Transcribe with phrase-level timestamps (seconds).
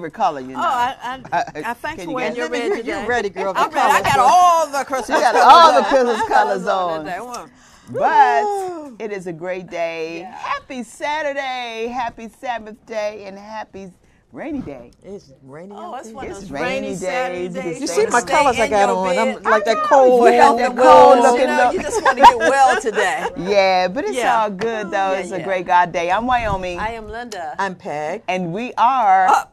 [0.00, 0.58] favorite color, you know.
[0.58, 3.28] Oh, I, I, I thanks can for you wearing get- your red You're- you're ready,
[3.28, 3.52] girl.
[3.52, 3.90] The I'm ready.
[3.90, 4.24] I got girl.
[4.28, 5.84] all the Christmas You got colors all the on.
[5.84, 7.50] Christmas colors on.
[7.92, 10.20] But it is a great day.
[10.32, 13.90] Happy Saturday, happy Sabbath day, and happy
[14.32, 14.92] rainy day.
[15.02, 17.00] It's rainy Oh, out it's one of It's those rainy rainy days.
[17.00, 17.80] Saturday You days.
[17.80, 19.18] You see my colors I got your on.
[19.18, 20.24] I'm like that cold.
[20.24, 21.72] you got that cold you looking know, look.
[21.74, 23.26] you just want to get well today.
[23.36, 24.40] Yeah, but it's Yeah.
[24.42, 25.12] all good though.
[25.12, 26.12] Yeah, it's a great God day.
[26.12, 27.56] I'm Wyoming, I am Linda.
[27.58, 28.22] I'm Peg.
[28.28, 29.26] and we are.
[29.26, 29.44] Uh,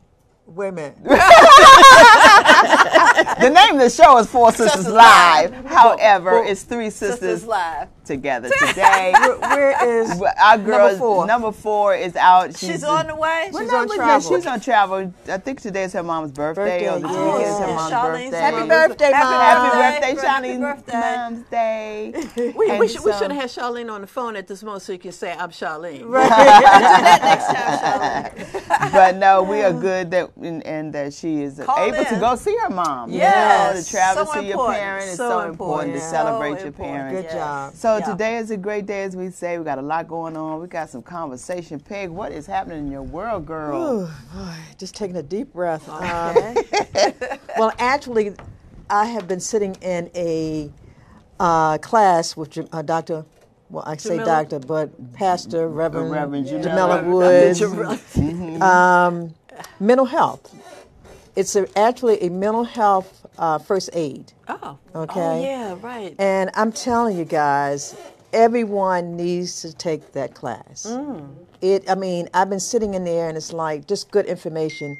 [0.48, 0.98] Wait a minute.
[1.04, 1.10] the
[3.50, 5.52] name of the show is Four Sisters, Sisters Live.
[5.52, 5.66] Live.
[5.66, 7.90] However, Well, it's three sisters, Sisters Live.
[8.08, 9.14] Together today.
[9.20, 11.26] Where- where is Our girl, number four?
[11.28, 12.58] number four is out.
[12.58, 13.46] She's on the way.
[13.48, 14.36] She's on travel.
[14.36, 15.14] She's on travel.
[15.30, 17.34] I think today is her mom's birthday, or Birthday, this yes.
[17.36, 18.40] weekend is her Oh, mom's Charlene's birthday.
[18.40, 19.42] Happy birthday, Happy Mom.
[19.42, 21.00] Happy birthday, Happy Shawnee's birthday.
[21.00, 22.14] mom's day.
[22.38, 24.64] We, we, And should, we so- should have had Charlene on the phone at this
[24.64, 26.06] moment so you can say, I'm Charlene.
[26.08, 26.30] Right.
[27.22, 28.92] Next time, Charlene.
[28.92, 32.36] but no, we are good that and, and that she is Call able to go
[32.36, 33.12] see her mom.
[33.12, 36.54] You know, to travel so to your important, parent is so so, important, to celebrate
[36.54, 36.98] so your important.
[36.98, 37.22] parents.
[37.34, 37.74] Good job.
[37.76, 38.12] So Yeah.
[38.12, 39.58] today is a great day, as we say.
[39.58, 40.60] We got a lot going on.
[40.62, 41.80] We got some conversation.
[41.80, 44.02] Peg, what is happening in your world, girl?
[44.02, 45.88] Ooh, boy, just taking a deep breath.
[45.90, 45.98] Um,
[46.38, 47.14] Okay.
[47.58, 48.34] well, actually,
[48.90, 50.72] I have been sitting in a
[51.40, 53.26] uh, class with Jam- uh, Dr.
[53.70, 54.26] Well, I say Jamila?
[54.26, 56.64] doctor, but Pastor Reverend, Reverend Jamila.
[56.64, 58.14] Jamila Reverend Woods.
[58.16, 58.66] Jamila.
[58.66, 59.34] um,
[59.80, 60.56] mental health.
[61.38, 64.34] It's a, actually a mental health uh, first aid.
[64.50, 64.78] Oh.
[64.96, 65.20] Okay.
[65.22, 66.16] Oh, yeah, right.
[66.18, 67.96] And I'm telling you guys,
[68.34, 70.88] everyone needs to take that class.
[70.90, 71.36] Mm.
[71.62, 74.98] It, I mean, I've been sitting in there, and it's like just good information,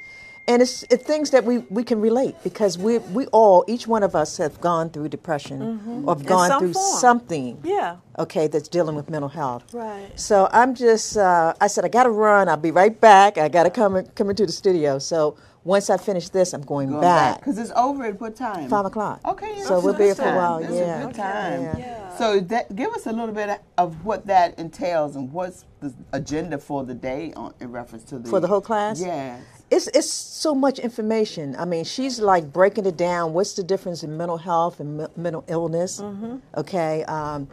[0.48, 4.04] and it's, it's things that we, we can relate because we we all, each one
[4.04, 5.62] of us, have gone through depression
[6.06, 6.60] or have gone Mm-hmm.
[6.60, 7.00] through form.
[7.00, 7.58] something.
[7.64, 7.98] Yeah.
[8.20, 9.74] Okay, that's dealing with mental health.
[9.74, 10.10] Right.
[10.16, 12.48] So I'm just, uh, I said I got to run.
[12.48, 13.38] I'll be right back.
[13.40, 15.00] I got to come come into the studio.
[15.00, 15.36] So
[15.68, 17.40] once I finish this, I'm going, Going back.
[17.40, 18.70] Because it's over at what time?
[18.70, 19.20] Five o'clock.
[19.26, 21.02] Okay, So that's we'll a be here for a while, That's yeah.
[21.04, 21.62] a good time.
[21.62, 21.78] Yeah.
[21.78, 22.18] Yeah.
[22.18, 26.58] So that, give us a little bit of what that entails and what's the agenda
[26.58, 29.02] for the day on, in reference to the For the whole class?
[29.02, 29.40] Yeah.
[29.70, 31.54] It's it's so much information.
[31.60, 33.34] I mean, she's like breaking it down.
[33.34, 36.00] What's the difference in mental health and me- mental illness?
[36.00, 36.38] Mm-hmm.
[36.56, 37.04] Okay.
[37.04, 37.50] Um,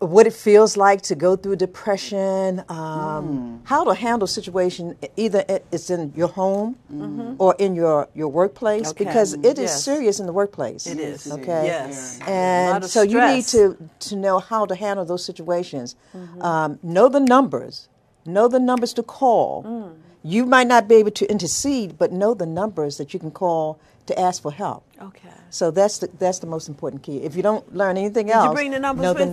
[0.00, 5.90] what it feels like to go through depression, um, how to handle situation either it's
[5.90, 6.76] in your home
[7.38, 8.90] or in your, your workplace Mm-hmm.
[8.90, 9.04] Okay.
[9.04, 9.84] because it is Yes.
[9.84, 10.86] serious in the workplace.
[10.86, 11.30] It is.
[11.30, 11.66] Okay.
[11.66, 12.18] Yes.
[12.18, 15.96] A lot And of so you need to to know how to handle those situations.
[16.14, 16.42] Mm-hmm.
[16.42, 17.88] Um, know the numbers.
[18.24, 19.64] Know the numbers to call.
[19.64, 19.94] Mm.
[20.22, 23.78] You might not be able to intercede, but know the numbers that you can call
[24.06, 24.84] to ask for help.
[25.00, 25.28] Okay.
[25.50, 27.18] So that's the, that's the most important key.
[27.22, 29.30] If you don't learn anything you else, bring the numbers know with the you?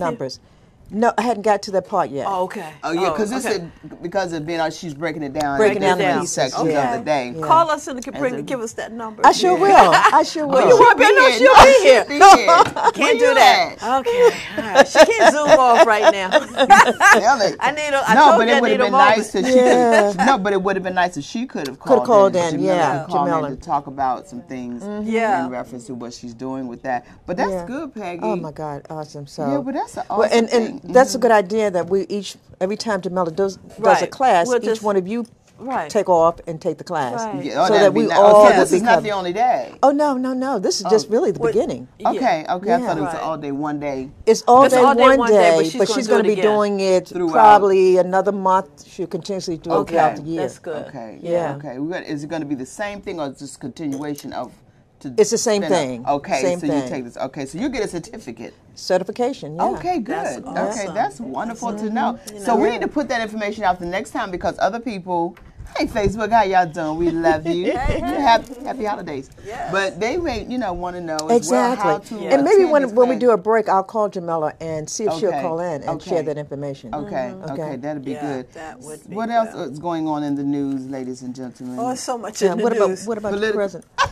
[0.90, 1.00] Numbers.
[1.00, 2.26] No, I hadn't got to that part yet.
[2.28, 2.72] Oh, okay.
[2.82, 3.42] Oh yeah, oh, because okay.
[3.42, 3.62] this is
[4.02, 5.58] because of being uh, she's breaking it down.
[5.58, 6.94] Breaking into it down different pieces, sections yeah.
[6.94, 7.32] of the day.
[7.36, 7.46] Yeah.
[7.46, 9.26] Call us and can As bring, a- give us that number.
[9.26, 9.70] I sure will.
[9.94, 10.54] I sure will.
[10.54, 12.04] Well, you won't be, no, she'll No, be here.
[12.04, 12.46] she'll be here.
[12.74, 13.76] Where Can't do that.
[13.82, 14.00] at?
[14.00, 14.30] Okay.
[14.58, 14.88] All right.
[14.88, 16.30] She can't zoom off right now.
[17.18, 17.56] Tell it.
[17.60, 20.12] I need a- I no, but it would have been nice if she Yeah.
[20.12, 20.26] could.
[20.26, 22.06] No, but it would have been nice if she could have called.
[22.06, 23.50] called in, Jamila yeah, could call in Jamila.
[23.50, 24.82] to talk about some things.
[24.82, 25.08] Mm-hmm.
[25.08, 25.44] Yeah.
[25.44, 28.20] In reference to what she's doing with that, but that's good, Peggy.
[28.22, 29.26] Oh my God, awesome!
[29.26, 30.92] So Yeah, but that's an awesome and, and thing.
[30.92, 31.22] that's a mm-hmm.
[31.22, 34.82] good idea that we each every time Jamila does does a class, We'll each just-
[34.82, 35.26] one of you
[35.58, 35.88] Right.
[35.88, 37.46] take off and take the class, Right.
[37.46, 38.18] Yeah, oh, so that'd that be we nice.
[38.18, 39.72] all Okay, this be is not the only day.
[39.82, 40.58] Oh no, no, no!
[40.58, 40.90] This is oh.
[40.90, 41.88] just really the What- beginning.
[41.98, 42.10] Yeah.
[42.10, 42.74] Okay, okay.
[42.74, 43.22] I thought it was Right.
[43.22, 44.10] all day, one day.
[44.26, 46.02] It's all It's day, all day, one one day, day, but she's but gonna do
[46.02, 46.44] it going to be again.
[46.44, 47.32] doing it Throughout.
[47.32, 48.86] probably another month.
[48.86, 49.92] She'll continuously do it Okay.
[49.94, 50.42] throughout the year.
[50.42, 50.86] That's good.
[50.88, 51.20] Okay.
[51.22, 51.56] Yeah.
[51.56, 51.78] Okay.
[51.78, 54.52] We got, is it going to be the same thing or just continuation of?
[55.00, 55.78] To It's the same spin up?
[55.78, 56.06] thing.
[56.06, 56.40] Okay.
[56.42, 57.16] Same so you take this.
[57.18, 57.44] Okay.
[57.46, 58.54] So you get a certificate.
[58.74, 59.56] Certification.
[59.56, 59.64] Yeah.
[59.70, 60.44] Okay, good.
[60.44, 62.18] That's Okay, that's wonderful to know.
[62.32, 65.36] You So we need to put that information out the next time because other people.
[65.76, 66.96] Hey Facebook, how y'all doing?
[66.96, 67.72] We love you.
[67.76, 69.28] happy, happy holidays.
[69.44, 69.70] Yes.
[69.72, 71.84] But they may, you know, want to know as Exactly.
[71.84, 72.14] well how to.
[72.22, 72.34] Yeah.
[72.34, 75.32] And maybe when when we do a break, I'll call Jamila and see if she'll
[75.32, 76.08] call in and Okay.
[76.10, 76.94] share that information.
[76.94, 77.50] Okay, okay, mm-hmm.
[77.60, 77.76] Okay.
[77.76, 78.52] that'd be Yeah, good.
[78.52, 81.78] that would be what else is going on in the news, ladies and gentlemen?
[81.80, 83.84] Oh, so much Yeah, in the what about what about the Political- present?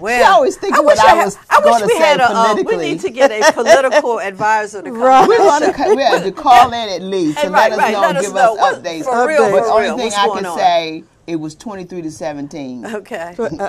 [0.00, 2.30] Well, She always thinking I wish what I had- was I wish we had a.
[2.30, 5.00] Uh, we need to get a political advisor to come.
[5.00, 5.28] Right.
[5.28, 7.84] we want to we have to call in at least And and right, let us
[7.84, 9.04] right, know, let us give know us updates.
[9.04, 10.58] for real, But the only real, thing I can on?
[10.58, 12.86] say, it was 23 to 17.
[12.86, 13.34] Okay.
[13.36, 13.68] Those were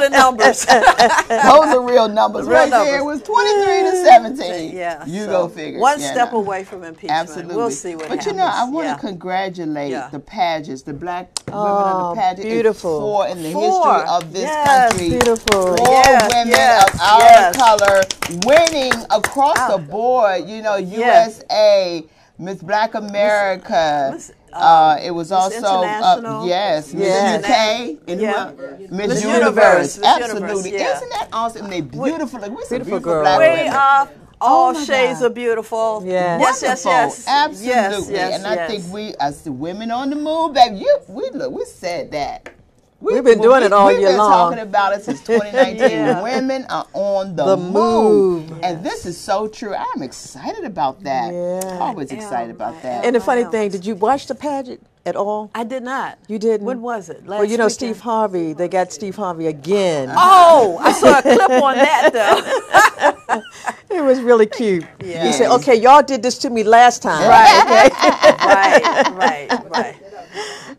[0.00, 0.64] the numbers.
[0.66, 2.46] Those are real numbers.
[2.46, 4.76] Real right there, it was 23 to 17.
[4.76, 5.06] yeah.
[5.06, 5.78] You so go figure.
[5.78, 6.38] One Yeah, step no.
[6.38, 7.12] away from impeachment.
[7.20, 7.54] Absolutely.
[7.56, 8.26] We'll see what but happens.
[8.26, 8.94] you know, I want yeah.
[8.94, 10.08] to congratulate Yeah.
[10.10, 12.48] the pageants, the black women Oh, of the pageant.
[12.48, 13.00] beautiful.
[13.00, 13.62] Four in the Four.
[13.94, 15.08] history of this Yes, country.
[15.10, 15.76] beautiful.
[15.76, 17.56] Four Yes, women yes, of our yes.
[17.56, 18.00] color
[18.44, 19.76] winning across Ah.
[19.76, 20.48] the board.
[20.48, 21.42] You know, Yes.
[21.48, 22.04] USA,
[22.38, 24.10] Miss Black America.
[24.14, 26.46] Miss- uh, it was Miss also uh, International.
[26.46, 27.50] yes, Miss UK,
[28.08, 28.50] and Yeah.
[28.50, 28.78] who?
[28.88, 30.48] Miss, Miss Universe, Universe, Miss absolutely.
[30.48, 30.96] Universe, yeah.
[30.96, 31.70] Isn't that awesome?
[31.70, 32.40] They beautiful.
[32.40, 33.22] Like, we're some Beautiful beautiful girls.
[33.24, 33.72] black We women.
[33.72, 34.08] are
[34.40, 35.26] all Oh shades God.
[35.26, 36.02] of beautiful.
[36.04, 36.38] Yeah.
[36.38, 37.24] Yes, yes, yes.
[37.26, 37.66] Absolutely.
[37.68, 38.70] Yes, yes, and I yes.
[38.70, 42.48] think we, as the women on the move, baby, you, we look, we said that.
[42.98, 44.50] We, We've been well, doing we- it all year long.
[44.50, 45.90] we've been talking about it since 2019.
[45.90, 46.22] Yeah.
[46.22, 48.50] Women are on the, The move.
[48.50, 48.60] move.
[48.62, 49.74] And this is so true.
[49.74, 51.32] I'm excited about that.
[51.32, 51.78] Yeah.
[51.78, 53.04] Always am, excited about that.
[53.04, 55.50] And the funny thing, did you watch the pageant at all?
[55.54, 56.18] I did not.
[56.26, 56.64] You didn't?
[56.66, 57.26] When was it?
[57.26, 58.00] Last well, you know, Last Steve?
[58.00, 60.10] Harvey, they got Steve Harvey again.
[60.16, 63.42] Oh, I saw a clip on that though.
[63.88, 64.84] It was really cute.
[65.02, 65.24] Yeah.
[65.26, 67.26] He said, okay, y'all did this to me last time.
[67.28, 67.92] right,
[68.40, 69.96] right, right, right.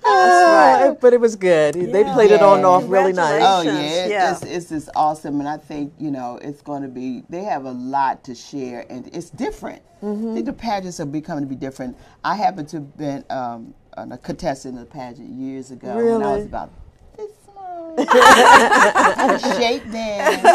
[0.07, 1.75] Uh, But it was good.
[1.75, 2.13] They Yeah.
[2.13, 3.41] played it on off really nice.
[3.45, 4.31] Oh yeah, Yeah.
[4.31, 7.23] It's, it's just awesome, and I think you know it's going to be.
[7.29, 9.81] They have a lot to share, and it's different.
[10.03, 10.31] Mm-hmm.
[10.31, 11.97] I think the pageants are becoming to be different.
[12.23, 16.35] I happened to have been um, a contestant in the pageant years ago when I
[16.35, 16.69] was about
[17.17, 17.95] this small.
[17.99, 20.45] I had shape then,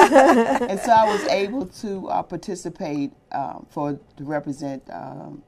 [0.71, 5.43] and so I was able to uh, participate um, for to represent um,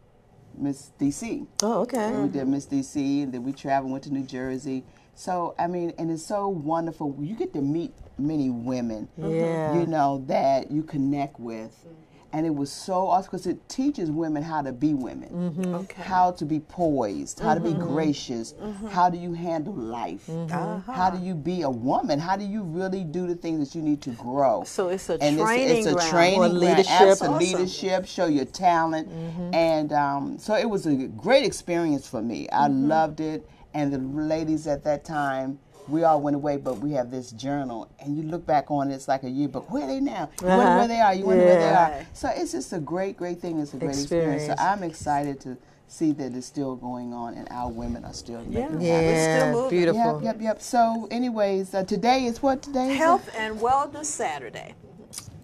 [0.58, 1.46] Miss DC.
[1.62, 2.10] Oh, okay.
[2.16, 4.84] We did Miss DC, and then we traveled, went to New Jersey.
[5.14, 7.16] So I mean, and it's so wonderful.
[7.20, 9.78] You get to meet many women, Yeah.
[9.78, 11.86] you know, that you connect with,
[12.34, 15.74] and it was so awesome because it teaches women how to be women, Mm-hmm.
[15.76, 16.02] Okay.
[16.02, 18.54] how to be poised, how to be gracious,
[18.90, 20.90] how do you handle life, Mm-hmm.
[20.90, 23.82] how do you be a woman, how do you really do the things that you
[23.82, 24.64] need to grow.
[24.64, 26.10] So it's a and training it's, it's a ground.
[26.10, 26.90] training For ground, leadership.
[26.90, 27.38] absolute Awesome.
[27.58, 29.08] leadership, show your talent,
[29.54, 32.48] and um, so it was a great experience for me.
[32.50, 35.58] I loved it, and the ladies at that time.
[35.88, 38.94] We all went away, but we have this journal, and you look back on it,
[38.94, 39.70] it's like a yearbook.
[39.70, 40.30] Where are they now?
[40.40, 40.78] You wonder Uh-huh.
[40.78, 41.14] where they are.
[41.14, 42.06] You wonder where they are.
[42.14, 43.58] So it's just a great, great thing.
[43.60, 44.44] It's a great experience.
[44.44, 44.60] Experience.
[44.60, 48.40] So I'm excited to see that it's still going on, and our women are still
[48.44, 49.00] making it Yeah.
[49.02, 49.16] happen.
[49.16, 49.70] Still Yeah, moving.
[49.70, 50.20] beautiful.
[50.22, 50.62] Yep, yep, yep.
[50.62, 52.92] So, anyways, uh, today is what today?
[52.92, 52.98] is?
[52.98, 54.74] Health and Wellness Saturday.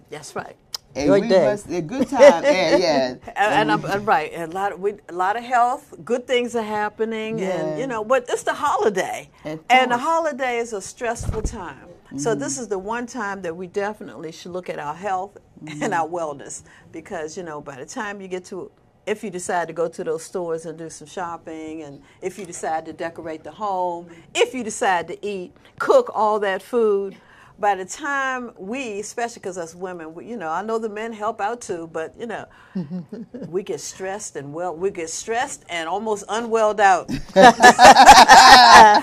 [0.08, 0.56] That's right.
[0.96, 1.44] A Good we day.
[1.44, 2.42] must- a good time.
[2.44, 3.14] yeah, yeah.
[3.36, 4.32] And, and and right.
[4.32, 7.50] And a lot of we, a lot of health, good things are happening, Yeah.
[7.50, 11.86] and you know, but it's the holiday, and the holiday is a stressful time.
[12.16, 12.40] So Mm-hmm.
[12.40, 15.38] this is the one time that we definitely should look at our health
[15.80, 16.14] and our Mm-hmm.
[16.16, 18.70] wellness, because you know, by the time you get to
[19.06, 22.44] if you decide to go to those stores and do some shopping, and if you
[22.44, 27.16] decide to decorate the home, if you decide to eat, cook all that food,
[27.60, 31.12] by the time we, especially because us women, we, you know, I know the men
[31.12, 32.46] help out too, but you know,
[33.48, 37.10] we get stressed and well, we get stressed and almost unwelled out.
[37.36, 39.02] I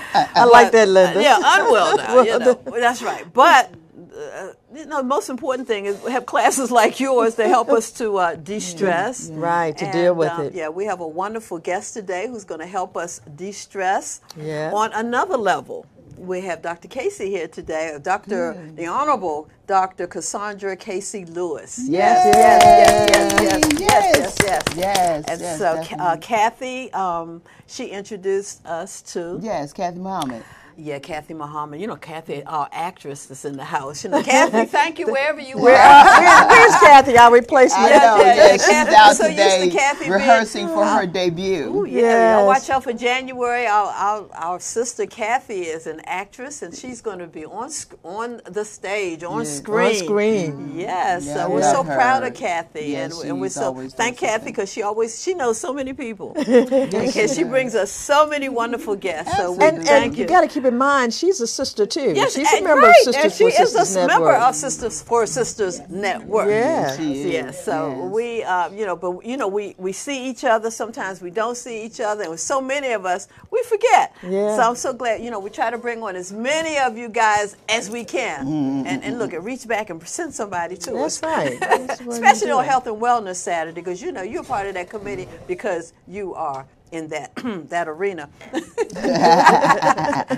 [0.52, 1.22] like that, Linda.
[1.22, 2.26] Yeah, unwelled out.
[2.26, 3.32] you know, that's right.
[3.32, 3.72] But
[4.18, 7.68] uh, you know, the most important thing is we have classes like yours to help
[7.70, 9.30] us to uh, de-stress.
[9.30, 10.54] Right, to And, deal with um, it.
[10.54, 14.72] Yeah, we have a wonderful guest today who's going to help us de-stress Yeah.
[14.74, 15.86] on another level
[16.18, 16.88] we have Dr.
[16.88, 18.54] Casey here today, Dr.
[18.54, 18.76] Mm.
[18.76, 20.06] the Honorable Dr.
[20.06, 21.80] Cassandra Casey Lewis.
[21.82, 24.42] Yes, yes, yes, yes, yes, yes, yes, yes.
[24.44, 29.38] yes, yes and yes, so uh, Kathy, um, she introduced us to.
[29.42, 30.42] Yes, Kathy Muhammad
[30.80, 31.80] yeah, Kathy Muhammad.
[31.80, 32.48] You know, Kathy, mm-hmm.
[32.48, 34.04] our actress is in the house.
[34.04, 36.04] You know, Kathy, thank you wherever you Where, are.
[36.20, 37.84] where- where's Kathy, our replacement?
[37.84, 38.16] I Yeah, know.
[38.18, 41.04] yeah, Yeah, yeah, she's Kathy, out so used to today Kathy being- rehearsing for her
[41.06, 41.64] debut.
[41.76, 42.46] Ooh, yeah, Yes.
[42.46, 43.66] watch out for January.
[43.66, 47.94] Our, our, our sister Kathy is an actress, and she's going to be on sc-
[48.04, 49.50] on the stage, on Yeah.
[49.50, 49.88] screen.
[49.88, 50.52] On screen.
[50.52, 50.78] Mm-hmm.
[50.78, 53.94] Yes, Yeah, so we're love so proud of Kathy, Yeah, and, and we're so always
[53.94, 58.26] thank Kathy because she always she knows so many people, and she brings us so
[58.28, 59.36] many wonderful guests.
[59.36, 60.28] So we And, thank and you you.
[60.28, 62.12] got to keep in mind, she's a sister too.
[62.14, 64.24] Yes, she's a and member right, of Sisters and she is Sisters a Network.
[64.24, 66.48] member of Sisters for Sisters Network.
[66.48, 66.96] Yeah.
[66.96, 67.64] She is, Yes.
[67.64, 68.12] So yes.
[68.12, 70.70] we, uh, you know, but you know, we we see each other.
[70.70, 74.14] Sometimes we don't see each other, and with so many of us, we forget.
[74.22, 74.56] Yeah.
[74.56, 75.22] So I'm so glad.
[75.22, 78.46] You know, we try to bring on as many of you guys as we can,
[78.46, 78.86] Mm-hmm.
[78.86, 81.22] and and look, and reach back and send somebody to That's us.
[81.22, 81.58] right.
[81.60, 82.64] That's what Especially on.
[82.64, 86.66] Health and Wellness Saturday, because you know you're part of that committee because you are
[86.92, 87.32] in that
[87.70, 88.28] that arena.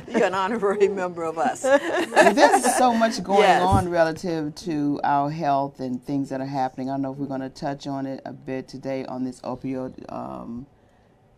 [0.09, 1.63] you're an honorary member of us.
[1.63, 3.63] There's so much going Yes.
[3.63, 6.91] on relative to our health and things that are happening.
[6.91, 9.41] I don't know if we're going to touch on it a bit today on this
[9.43, 10.67] opioid um,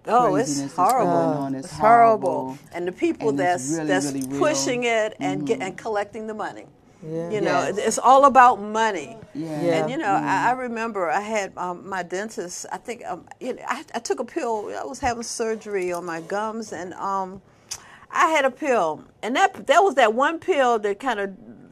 [0.07, 1.47] Oh, it's horrible.
[1.55, 2.59] It's, It's horrible.
[2.75, 4.39] And the people And that's really, that's really real.
[4.41, 6.67] pushing it and get and collecting the money.
[7.03, 7.31] Yeah.
[7.31, 7.79] You know, Yes.
[7.79, 9.17] it's all about money.
[9.35, 9.63] Yeah.
[9.63, 9.73] Yeah.
[9.83, 12.67] And you know, I, I remember I had um, my dentist.
[12.73, 14.73] I think um, you know, I, I took a pill.
[14.81, 17.43] I was having surgery on my gums, and um,
[18.11, 21.31] I had a pill, and that that was that one pill that kind of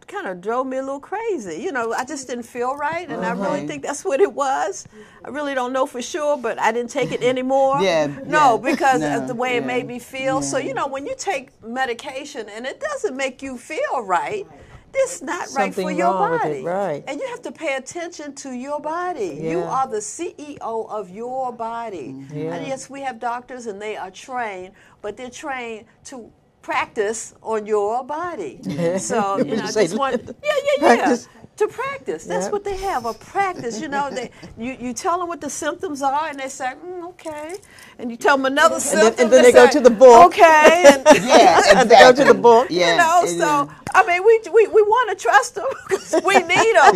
[0.09, 1.63] kind of drove me a little crazy.
[1.63, 4.85] You know, I just didn't feel right, and I really think that's what it was.
[5.25, 7.81] I really don't know for sure, but I didn't take it anymore.
[7.83, 8.73] Yeah, No, yeah.
[8.73, 10.43] because No, of the way it made me feel.
[10.43, 14.45] So you know, when you take medication and it doesn't make you feel right.
[14.93, 17.05] This is not right for your wrong with it, body, right.
[17.07, 19.39] And you have to pay attention to your body.
[19.41, 22.09] You are the CEO of your body.
[22.09, 22.39] Mm-hmm.
[22.39, 22.55] Yeah.
[22.55, 26.31] And yes, we have doctors and they are trained, but they're trained to
[26.63, 28.61] practice on your body.
[28.99, 30.97] So, you know, I just want, yeah, yeah, yeah.
[30.97, 31.29] practice.
[31.61, 32.25] To practice.
[32.25, 32.52] That's Yeah.
[32.52, 33.81] what they have, a practice.
[33.83, 37.09] You know, they, you, you tell them what the symptoms are and they say, mm,
[37.11, 37.57] okay.
[37.99, 39.25] And you tell them another then- symptom.
[39.25, 40.26] and then they go say, to the book.
[40.29, 40.85] Okay.
[40.90, 42.69] And, Yeah, Had to go to the book.
[42.71, 43.71] Yeah, you know, so is.
[43.93, 46.95] I mean, we we, we want to trust them because we need them.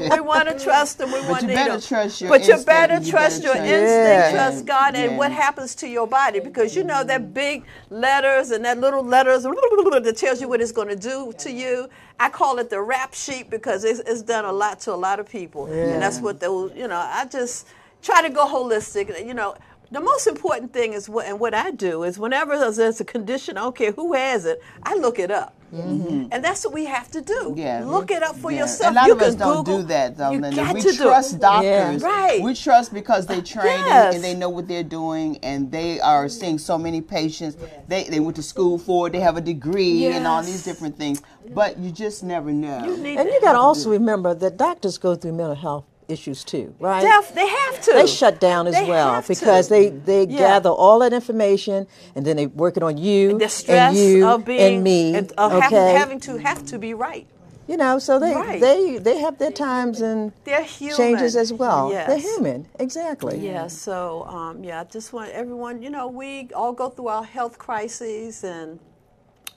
[0.14, 1.12] we want to trust them.
[1.12, 1.80] We want to need them.
[1.80, 4.32] trust your but you better and you trust better your trust- instinct, Yeah.
[4.32, 8.64] trust God, and what happens to your body because you know that big letters and
[8.64, 11.88] that little letters that tells you what it's going to do to you.
[12.20, 15.20] I call it the rap sheet because it's, it's done a lot to a lot
[15.20, 16.72] of people, and that's what those.
[16.74, 17.68] You know, I just
[18.02, 19.24] try to go holistic.
[19.26, 19.56] You know.
[19.90, 23.06] The most important thing is what, and what I do is whenever there's- there's a
[23.06, 26.02] condition, I don't care who has it, I look it up, Mm-hmm.
[26.02, 26.28] Mm-hmm.
[26.32, 27.54] and that's what we have to do.
[27.56, 27.84] Yeah.
[27.84, 28.60] look it up for Yeah.
[28.60, 28.92] yourself.
[28.92, 29.78] A lot you of us can don't Google.
[29.82, 30.56] do that, though, You Linda.
[30.56, 31.06] got We to do it.
[31.06, 32.02] trust doctors.
[32.02, 32.40] Right.
[32.42, 34.14] We trust because they train Yes.
[34.14, 37.56] and they know what they're doing and they are seeing so many patients.
[37.86, 40.96] They, they went to school for it, they have a degree and all these different
[40.96, 41.20] things.
[41.54, 42.84] But you just never know.
[42.86, 46.74] You And you got to also remember that doctors go through mental health issues too,
[46.80, 47.02] right?
[47.02, 47.92] Def- they have to.
[47.92, 49.34] they shut down as They well have to.
[49.34, 50.38] because they they Yeah.
[50.38, 54.26] gather all that information and then they work it on you the stress and you
[54.26, 55.14] of being and me.
[55.14, 57.26] and of okay, having, having to have to be right.
[57.68, 58.60] you know, so they Right.
[58.60, 60.96] they they have their times and They're human.
[60.96, 61.90] changes as well.
[61.90, 63.36] They're human, exactly.
[63.38, 67.24] Yeah, so um, yeah, I just want everyone, you know, we all go through our
[67.24, 68.78] health crises and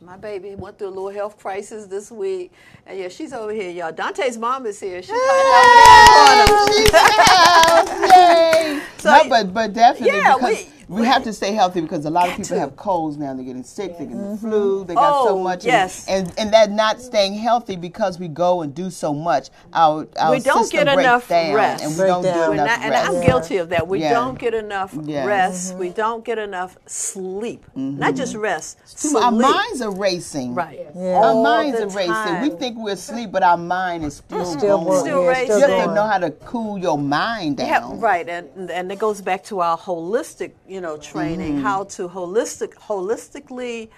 [0.01, 2.51] my baby went through a little health crisis this week.
[2.87, 3.91] And yeah, she's over here, y'all.
[3.91, 5.01] Dante's mom is here.
[5.01, 8.07] She's hiding over there the corner.
[8.07, 8.81] Yay!
[8.97, 10.67] So- no, but but definitely Yeah, we-
[10.99, 12.59] we, have to stay healthy because a lot of people to.
[12.59, 13.33] have colds now.
[13.33, 13.97] They're getting sick.
[13.97, 14.85] They're getting the flu.
[14.85, 15.65] They got so Oh, much.
[15.65, 16.07] yes.
[16.07, 19.49] And, and and that not staying healthy because we go and do so much.
[19.73, 21.83] Our our We don't get enough down, rest.
[21.83, 22.47] and we don't down.
[22.47, 22.93] do enough not, and.
[22.95, 23.87] I'm guilty of that.
[23.87, 24.13] We Yeah.
[24.13, 25.25] don't get enough Yes.
[25.25, 25.75] rest.
[25.75, 25.95] We mm-hmm.
[25.95, 27.65] don't get enough sleep.
[27.77, 27.99] Mm-hmm.
[27.99, 28.77] Not just rest.
[29.01, 30.53] Too- Our minds are racing.
[30.55, 30.87] Right.
[30.95, 31.15] Yeah.
[31.15, 32.13] Our All minds the are racing.
[32.13, 32.41] time.
[32.41, 34.99] We think we're asleep, but our mind is still, Still going.
[34.99, 35.59] Still yeah, racing.
[35.59, 37.67] You have to know how to cool your mind down.
[37.67, 41.53] Yeah, right, and and it goes back to our holistic, you know, training.
[41.55, 41.63] Mm-hmm.
[41.63, 43.89] How to holistic, holistically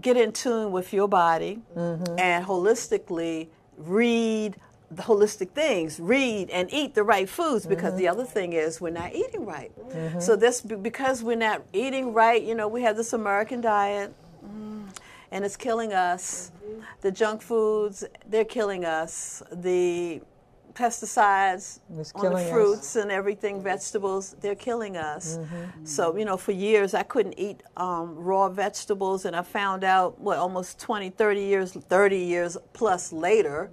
[0.00, 2.18] get in tune with your body, Mm-hmm.
[2.18, 4.56] and holistically read
[4.90, 5.98] the holistic things.
[5.98, 7.98] Read and eat the right foods because Mm-hmm.
[7.98, 9.72] the other thing is we're not eating right.
[10.20, 12.42] So this because we're not eating right.
[12.42, 14.14] You know, we have this American diet.
[14.46, 14.86] mm,
[15.32, 16.52] And it's killing us.
[17.00, 19.42] The junk foods, they're killing us.
[19.50, 20.20] The
[20.76, 22.50] pesticides on the killing us.
[22.50, 25.38] fruits and everything, vegetables, they're killing us.
[25.38, 25.84] Mm-hmm.
[25.84, 30.20] So, you know, for years I couldn't eat um, raw vegetables, and I found out,
[30.20, 33.70] what, almost 20, 30 years, 30 years plus later,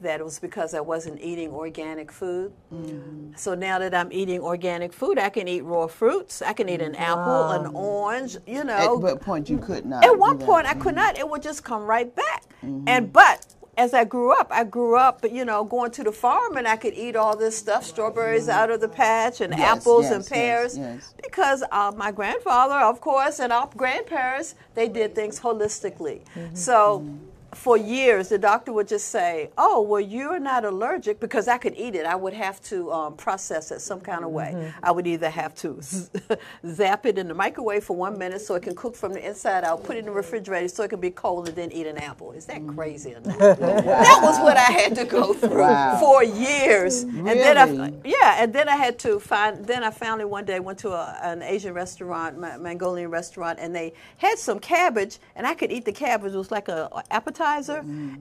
[0.00, 2.52] that it was because I wasn't eating organic food.
[2.72, 3.32] Mm-hmm.
[3.36, 6.40] So now that I'm eating organic food, I can eat raw fruits.
[6.40, 8.94] I can eat an apple, an orange, you know.
[8.94, 10.04] At what point you could not?
[10.04, 10.46] At do one that.
[10.46, 11.06] point, I could mm-hmm.
[11.06, 11.18] not.
[11.18, 12.44] It would just come right back.
[12.62, 13.46] And but
[13.78, 16.76] as I grew up, I grew up, you know, going to the farm, and I
[16.76, 18.58] could eat all this stuff, strawberries mm-hmm.
[18.58, 21.14] out of the patch, and Yes, apples yes, and pears, yes.
[21.22, 26.20] because uh, my grandfather, of course, and our grandparents, they did things holistically.
[26.34, 26.54] Mm-hmm.
[26.54, 27.00] So.
[27.00, 27.16] Mm-hmm.
[27.58, 31.74] For years, the doctor would just say, "Oh, well, you're not allergic because I could
[31.76, 32.06] eat it.
[32.06, 34.72] I would have to um, process it some kind of way.
[34.82, 35.80] I would either have to
[36.66, 39.64] zap it in the microwave for one minute so it can cook from the inside
[39.64, 41.98] out, put it in the refrigerator so it can be cold, and then eat an
[41.98, 42.30] apple.
[42.32, 43.38] Is that crazy or not?
[43.38, 45.98] that was what I had to go through Wow.
[45.98, 47.02] for years.
[47.02, 49.64] And then I, yeah, and then I had to find.
[49.64, 53.92] Then I finally one day went to a, an Asian restaurant, Mongolian restaurant, and they
[54.18, 56.32] had some cabbage, and I could eat the cabbage.
[56.32, 57.78] It was like a, a appetizer, appetizer,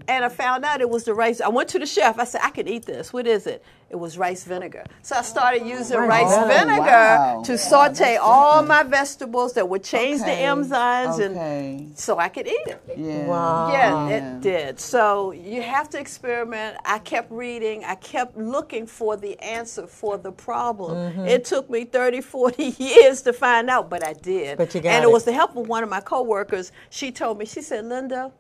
[0.08, 1.42] and I found out it was the rice.
[1.42, 2.20] I went to the chef.
[2.20, 3.12] I said, I can eat this.
[3.14, 3.64] What is it?
[3.90, 4.84] It was rice vinegar.
[5.02, 6.66] So I started using Rice rice vinegar.
[6.66, 7.44] vinegar Wow.
[7.46, 10.36] to saute all my vegetables that would change Okay.
[10.36, 11.76] the enzymes, Okay.
[11.88, 12.82] and so I could eat it.
[12.98, 13.26] Yeah.
[13.28, 13.72] Wow.
[13.72, 14.80] Yeah, it did.
[14.82, 16.76] So you have to experiment.
[16.84, 17.86] I kept reading.
[17.86, 20.98] I kept looking for the answer for the problem.
[20.98, 21.26] Mm-hmm.
[21.26, 24.58] It took me 30, 40 years to find out, but I did.
[24.58, 25.08] But you got and it.
[25.08, 26.74] it was the help of one of my coworkers.
[26.90, 28.34] She told me, she said, Linda,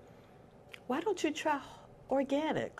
[0.87, 1.59] why don't you try
[2.09, 2.79] organic?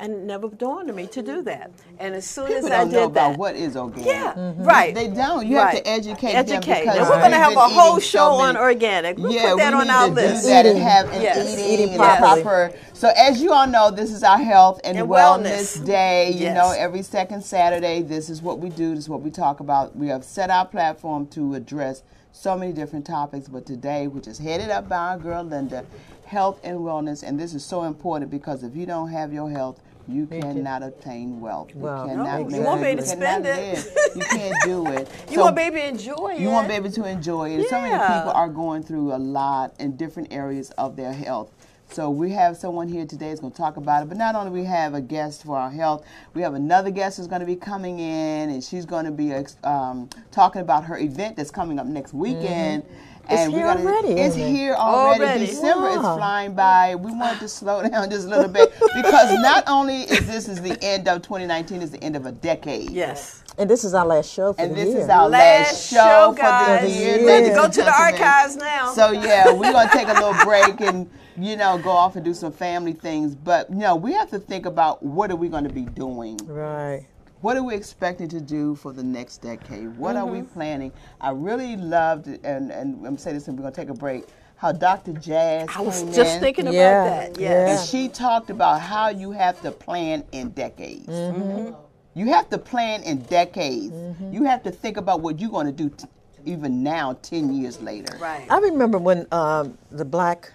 [0.00, 1.70] And it never dawned on me to do that.
[2.00, 4.04] And as soon People as I don't did know about that, what is organic.
[4.06, 4.64] yeah, mm-hmm.
[4.64, 4.92] right.
[4.92, 5.46] They don't.
[5.46, 6.80] You have to educate, them Educate.
[6.80, 9.16] because And we're going to we've a whole show so on organic.
[9.18, 10.42] We'll yeah, put that we on need our to list.
[10.42, 11.52] do that and have and Yes.
[11.56, 12.42] eating, Eating and properly.
[12.42, 12.72] proper.
[12.94, 15.86] So as you all know, this is our health and, And wellness, wellness.
[15.86, 16.30] day.
[16.32, 16.56] You Yes.
[16.56, 18.96] know, every second Saturday, this is what we do.
[18.96, 19.94] This is what we talk about.
[19.94, 24.38] We have set our platform to address so many different topics, but today, which is
[24.38, 25.84] headed up by our girl Linda,
[26.24, 29.80] health and wellness, and this is so important because if you don't have your health.
[30.08, 31.76] You cannot obtain wealth.
[31.76, 32.90] Well, you cannot No, you make won't be it.
[32.90, 33.56] able to spend it.
[33.56, 34.16] live.
[34.16, 35.08] You can't do it.
[35.30, 36.40] You So- want baby to enjoy it.
[36.40, 37.60] you want baby to enjoy it.
[37.60, 41.52] And So many people are going through a lot in different areas of their health.
[41.92, 44.08] So we have someone here today that's going to talk about it.
[44.08, 47.26] But not only we have a guest for our health, we have another guest who's
[47.26, 51.36] going to be coming in, and she's going to be um, talking about her event
[51.36, 52.84] that's coming up next weekend.
[53.24, 55.22] It's And here we're gonna, already, It's here already.
[55.22, 55.46] Already.
[55.46, 56.94] December is flying by.
[56.94, 60.62] We wanted to slow down just a little bit because not only is this is
[60.62, 62.90] the end of 2019, it's the end of a decade.
[62.90, 63.44] Yes.
[63.58, 66.34] And this is our last show for And the this is our Last last show,
[66.36, 67.18] show, for the year.
[67.18, 67.26] Yeah.
[67.26, 68.92] ladies Go to the archives now.
[68.92, 72.34] So yeah, we're gonna take a little break and you know go off and do
[72.34, 73.34] some family things.
[73.34, 76.38] But you know, we have to think about what are we going to be doing.
[76.46, 77.06] right.
[77.40, 79.96] What are we expecting to do for the next decade?
[79.96, 80.92] What are we planning?
[81.20, 84.24] I really loved, and and I'm saying this, and we're gonna take a break.
[84.54, 85.12] How Dr.
[85.14, 87.36] Jazz I was came just in, thinking about Yeah, that.
[87.40, 87.70] yeah.
[87.76, 91.08] and she talked about how you have to plan in decades.
[91.08, 91.74] Mm-hmm.
[92.14, 93.92] You have to plan in decades.
[93.92, 94.32] Mm-hmm.
[94.32, 96.04] You have to think about what you're going to do t-
[96.44, 98.16] even now, 10 years later.
[98.18, 98.46] Right.
[98.48, 100.52] I remember when um, the Black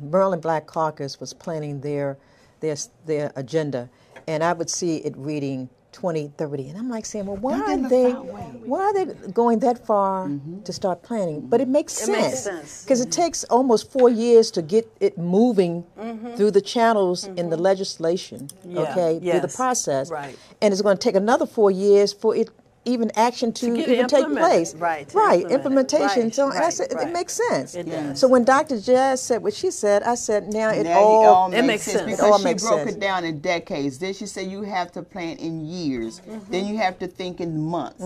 [0.00, 2.18] Maryland Black Caucus was planning their
[2.60, 3.88] their their agenda,
[4.26, 8.12] and I would see it reading 2030, and I'm like saying, well, why are they
[8.12, 10.30] why are they going that far
[10.64, 11.48] to start planning?
[11.48, 12.84] But it makes It sense makes sense.
[12.84, 16.36] because it takes almost four years to get it moving mm-hmm.
[16.36, 17.62] through the channels in the mm-hmm.
[17.62, 18.48] legislation.
[18.64, 20.36] Yeah, Okay, through the process, right.
[20.62, 22.50] And it's going to take another four years for it.
[22.88, 26.24] Even action to, get it even take place, Right, to Right, implementation.
[26.24, 27.08] Right, so and I said, right.
[27.08, 27.74] it makes sense.
[27.74, 28.18] It does.
[28.18, 28.80] So when Dr.
[28.80, 31.66] Jazz said what she said, I said, now it Now all, it all It makes,
[31.66, 32.08] makes sense, sense.
[32.08, 32.92] It because all she makes broke sense.
[32.96, 33.98] it down in decades.
[33.98, 36.20] Then she said you have to plan in years.
[36.20, 36.50] Mm-hmm.
[36.50, 38.00] Then you have to think in months.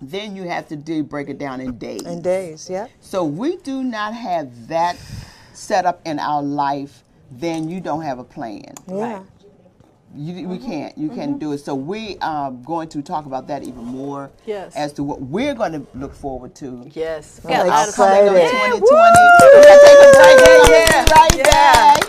[0.00, 2.02] Then you have to do break it down in days.
[2.02, 2.68] in days.
[2.70, 2.86] Yeah.
[3.00, 4.96] So we do not have that
[5.52, 7.02] set up in our life.
[7.30, 8.72] Then you don't have a plan.
[8.88, 9.22] Yeah.
[10.16, 10.50] You, Mm-hmm.
[10.50, 10.96] we can't.
[10.98, 11.58] You can't do it.
[11.58, 14.30] So we are going to talk about that even more.
[14.46, 14.74] Yes.
[14.74, 16.88] As to what we're going to look forward to.
[16.94, 17.40] Yes.
[17.44, 18.26] I'm Got a Our lot of excited.
[18.28, 18.88] coming up Yeah, 2020.
[19.54, 20.38] We're gonna take a break.
[20.40, 21.42] We're Yeah, be right yeah.
[21.44, 22.07] back.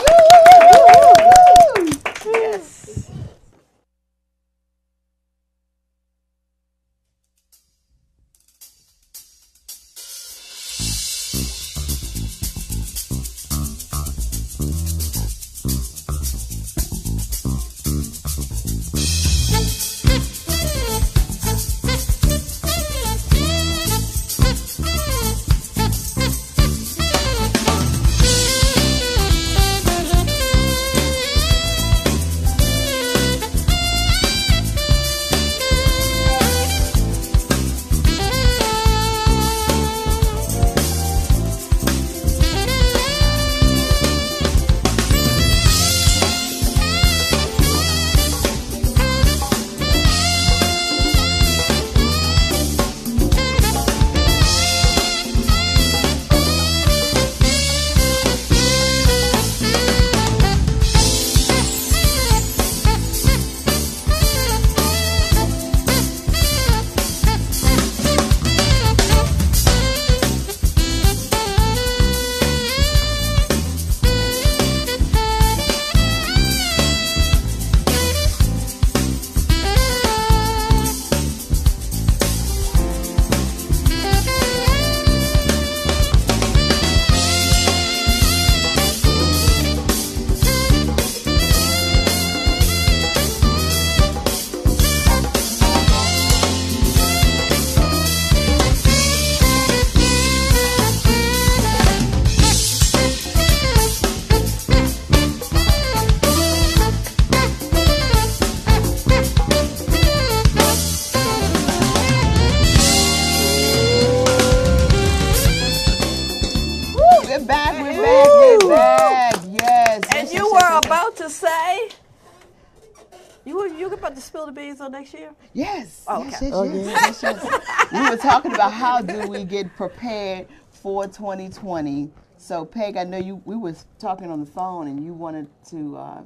[128.99, 132.11] How do we get prepared for 2020.
[132.37, 133.41] So, Peg, I know you.
[133.45, 136.21] We were talking on the phone, and you wanted to uh,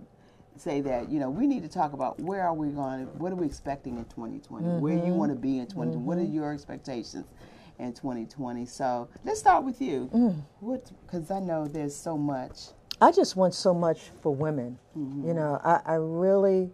[0.56, 3.36] say that you know we need to talk about where are we going, what are
[3.36, 5.12] we expecting in 2020, where you mm-hmm.
[5.12, 6.34] want to be in 2020, what are mm-hmm.
[6.34, 7.26] your expectations
[7.80, 8.66] in 2020.
[8.66, 10.10] So, let's start with you.
[10.14, 10.42] Mm.
[10.60, 10.92] What?
[11.06, 12.70] Because I know there's so much.
[13.02, 14.80] I just want so much for women.
[14.98, 15.28] Mm-hmm.
[15.28, 16.72] You know, I, I really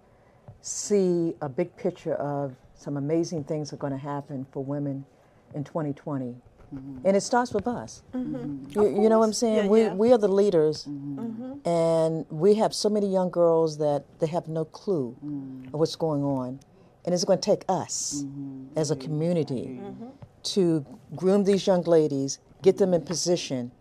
[0.61, 5.05] see a big picture of some amazing things are going to happen for women
[5.53, 6.35] in 2020.
[7.03, 8.03] And it starts with us.
[8.13, 9.65] You, you know what I'm saying?
[9.65, 9.93] Yeah, we, yeah.
[9.95, 10.85] we are the leaders,
[11.65, 15.15] and we have so many young girls that they have no clue
[15.73, 16.59] of what's going on.
[17.05, 18.23] And it's going to take us
[18.75, 20.07] as a community mm-hmm.
[20.43, 20.85] to
[21.15, 23.71] groom these young ladies, get them in position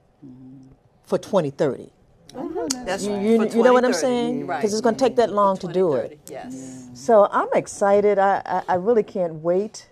[1.05, 1.93] for 2030.
[2.33, 2.85] Mm-hmm.
[2.87, 3.23] That's You, right.
[3.23, 3.95] you, you know what I'm 2030.
[3.95, 4.47] saying?
[4.47, 4.57] Right.
[4.59, 6.21] Because it's going to take that long to do it.
[6.27, 6.89] 2030, Yes.
[6.95, 8.19] So I'm excited.
[8.19, 9.88] I, I, I really can't wait.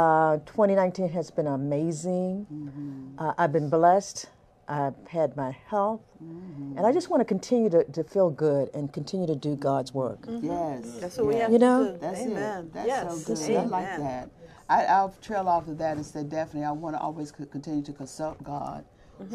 [0.00, 2.46] Uh, 2019 has been amazing.
[2.52, 3.18] Mm-hmm.
[3.18, 4.26] Uh, I've been blessed.
[4.68, 6.02] I've had my health.
[6.22, 6.76] Mm-hmm.
[6.76, 9.94] And I just want to continue to, to feel good and continue to do God's
[9.94, 10.20] work.
[10.26, 10.46] Mm-hmm.
[10.46, 10.98] Yes.
[11.00, 11.42] That's what we yes.
[11.44, 11.92] have You to know?
[11.92, 11.98] do.
[11.98, 12.64] That's Amen.
[12.66, 12.72] it.
[12.74, 13.24] That's yes.
[13.24, 13.42] so good.
[13.42, 13.70] I Amen.
[13.70, 14.30] like that.
[14.68, 17.92] I, I'll trail off of that and say definitely I want to always continue to
[17.94, 18.84] consult God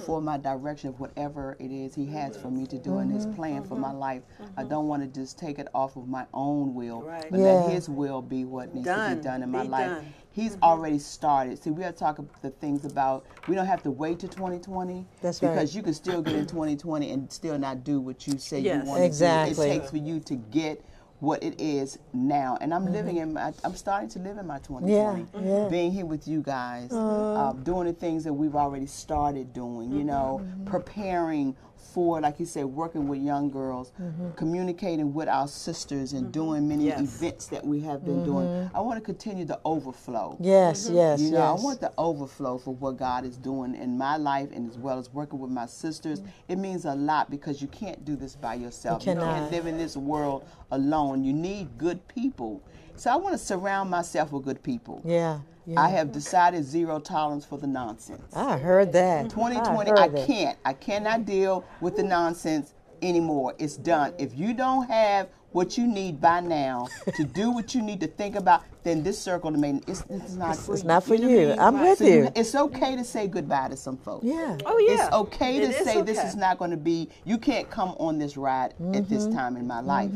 [0.06, 3.26] for my direction of whatever it is He has for me to do in His
[3.26, 4.22] plan for my life.
[4.56, 7.26] I don't want to just take it off of my own will, Right.
[7.32, 7.54] but Yeah.
[7.54, 9.88] let His will be what needs to be done in my Be life.
[9.90, 10.14] done.
[10.32, 10.64] He's mm-hmm.
[10.64, 11.62] already started.
[11.62, 15.42] See, we are talking the things about we don't have to wait to 2020 That's
[15.42, 15.50] right.
[15.50, 18.84] because you can still get in 2020 and still not do what you say Yes.
[18.84, 19.56] you want to Exactly.
[19.56, 19.62] do.
[19.62, 20.84] It takes for you to get
[21.20, 22.58] what it is now.
[22.62, 22.94] And I'm mm-hmm.
[22.94, 25.28] living in my, I'm starting to live in my 2020.
[25.34, 25.70] Yeah, yeah.
[25.70, 30.00] Being here with you guys, uh, doing the things that we've already started doing, you
[30.00, 30.08] mm-hmm.
[30.08, 34.32] know, preparing for, like you said, working with young girls, mm-hmm.
[34.32, 36.32] communicating with our sisters and mm-hmm.
[36.32, 37.02] doing many Yes.
[37.02, 38.48] events that we have been doing.
[38.48, 38.76] Mm-hmm.
[38.76, 40.38] I want to continue the overflow.
[40.40, 41.60] Yes, yes, You know, yes.
[41.60, 45.00] I want the overflow for what God is doing in my life and as well
[45.00, 46.22] as working with my sisters.
[46.48, 49.04] It means a lot because you can't do this by yourself.
[49.04, 49.36] You, cannot.
[49.36, 51.24] can't live in this world alone.
[51.24, 52.62] You need good people.
[53.02, 55.02] So I want to surround myself with good people.
[55.04, 55.82] yeah, yeah.
[55.82, 58.22] I have decided zero tolerance for the nonsense.
[58.36, 59.32] I heard that.
[59.32, 60.60] 2020, I, I, can't.
[60.64, 63.56] I cannot deal with the nonsense anymore.
[63.58, 64.14] It's done.
[64.20, 68.08] If you don't have what you need by now to do what you need to
[68.08, 70.88] think about, then this circle to me, it's, it's not for It's you.
[70.88, 71.48] not for know I you.
[71.50, 71.60] mean?
[71.60, 72.30] I'm with So you.
[72.36, 74.26] It's okay to say goodbye to some folks.
[74.26, 74.58] Yeah.
[74.66, 75.06] Oh yeah.
[75.08, 77.90] It's okay to It is say this is not going to be, you can't come
[78.00, 79.38] on this ride at this Mm-hmm.
[79.38, 80.12] time in my life.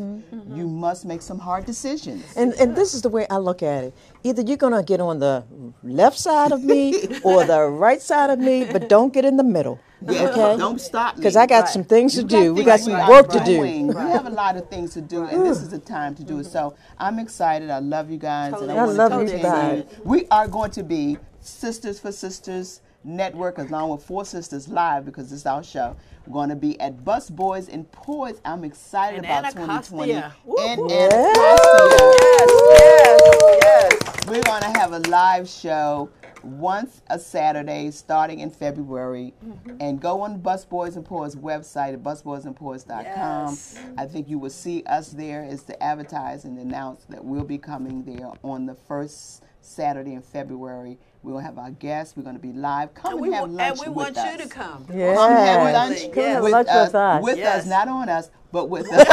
[0.54, 2.23] You must make some hard decisions.
[2.36, 3.93] And, and this is the way I look at it.
[4.23, 5.43] Either you're going to get on the
[5.84, 9.43] left side of me or the right side of me, but don't get in the
[9.43, 9.80] middle.
[10.01, 10.58] Yeah, okay?
[10.58, 11.21] don't stop me.
[11.21, 11.69] Because I got Right.
[11.73, 12.54] some things to You do.
[12.54, 13.88] We got some are work to doing.
[13.91, 13.97] do.
[13.97, 16.39] We have a lot of things to do, and this is the time to do
[16.39, 16.45] it.
[16.45, 17.69] So I'm excited.
[17.69, 18.54] I love you guys, Totally.
[18.61, 19.43] And I, I want love to you continue.
[19.43, 19.83] guys.
[20.03, 25.31] We are going to be Sisters for Sisters Network, along with Four Sisters Live, because
[25.31, 25.95] it's our show.
[26.25, 28.41] We're going to be at Busboys and Poets.
[28.43, 30.13] I'm excited And about 2020.
[30.13, 30.35] Anacostia.
[30.43, 30.89] Woo, And woo.
[30.89, 32.15] Anacostia.
[32.21, 34.27] Yes, yes, yes.
[34.27, 36.09] We're going to have a live show
[36.45, 39.34] once a Saturday starting in February.
[39.45, 39.77] Mm-hmm.
[39.79, 43.03] And go on Busboys and Poets website at busboysandpoets.com.
[43.03, 43.79] Yes.
[43.97, 47.58] I think you will see us there as to advertise and announce that we'll be
[47.58, 50.97] coming there on the first Saturday in February.
[51.23, 52.15] We'll have our guests.
[52.15, 52.93] We're going to be live.
[52.93, 54.31] Come And and, we, have wa- lunch and we want us.
[54.31, 54.86] you to come.
[54.93, 55.15] Yeah.
[55.15, 55.73] Come have Yes.
[55.73, 57.23] lunch, Come have with, lunch us, with us.
[57.23, 57.62] with Yes.
[57.63, 58.97] us, not on us, but with us.
[58.99, 59.08] Let's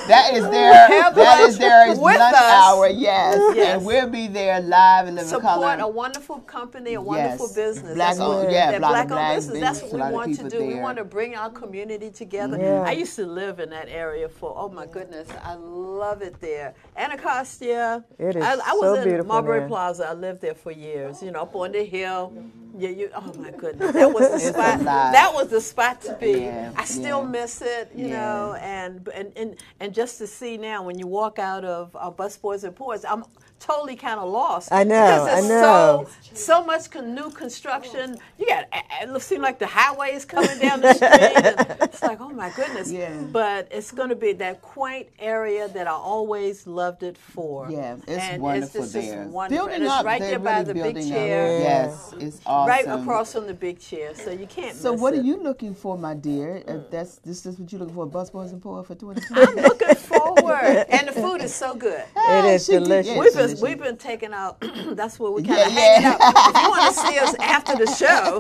[0.08, 2.42] That is their Have that lunch is their with lunch us.
[2.42, 3.56] hour, yes.
[3.56, 3.76] Yes.
[3.78, 7.56] And we'll be there live in living Support a wonderful company, a wonderful Yes.
[7.56, 7.96] business.
[7.96, 9.60] Black owned- yeah, that black- black-owned black business.
[9.60, 10.66] That's what we want to do.
[10.66, 12.58] We want to bring our community together.
[12.60, 12.84] Yeah.
[12.86, 16.74] I used to live in that area for oh my goodness, I love it there.
[16.96, 18.04] Anacostia.
[18.20, 19.68] It is I, I was so in beautiful Marbury there.
[19.68, 20.08] Plaza.
[20.10, 21.22] I lived there for years.
[21.24, 22.34] You know, up on the hill.
[22.78, 23.12] Yeah, you.
[23.16, 24.82] Oh my goodness, that was the spot.
[25.12, 26.32] That was the spot to be.
[26.42, 27.30] Yeah, I still yeah.
[27.30, 27.92] miss it.
[27.96, 28.20] You Yeah.
[28.22, 32.12] know, and and and and just to see now when you walk out of uh,
[32.12, 33.26] Busboys and Poets, I'm
[33.64, 34.72] totally kind of lost.
[34.72, 36.08] I know, Because I there's know.
[36.22, 38.18] So, so much con- new construction.
[38.38, 38.66] You got
[39.02, 41.78] it looks seem like the highway is coming down the street.
[41.82, 42.92] it's like, oh my goodness.
[42.92, 43.14] Yeah.
[43.32, 47.70] But it's going to be that quaint area that I always loved it for.
[47.70, 49.26] Yeah, it's and wonderful it's just, there.
[49.28, 49.66] wonderful.
[49.68, 51.18] Building and it's up, right they're there by really the big building up.
[51.18, 51.60] chair.
[51.60, 52.70] Yes, it's awesome.
[52.70, 55.20] Right across from the big chair, so you can't So miss what it.
[55.20, 56.62] are you looking for, my dear?
[56.68, 56.84] Mm.
[56.86, 59.48] If that's this is what you're looking for, Busboys and Poets for 2020.
[59.52, 62.04] I'm looking forward, and the food is so good.
[62.16, 63.08] It is She did- delicious.
[63.14, 64.60] yeah, We've been Yes, we've been taking out.
[64.96, 66.18] that's where we kind of hanging yeah.
[66.20, 66.56] out.
[66.56, 68.40] If you want to see us after the show,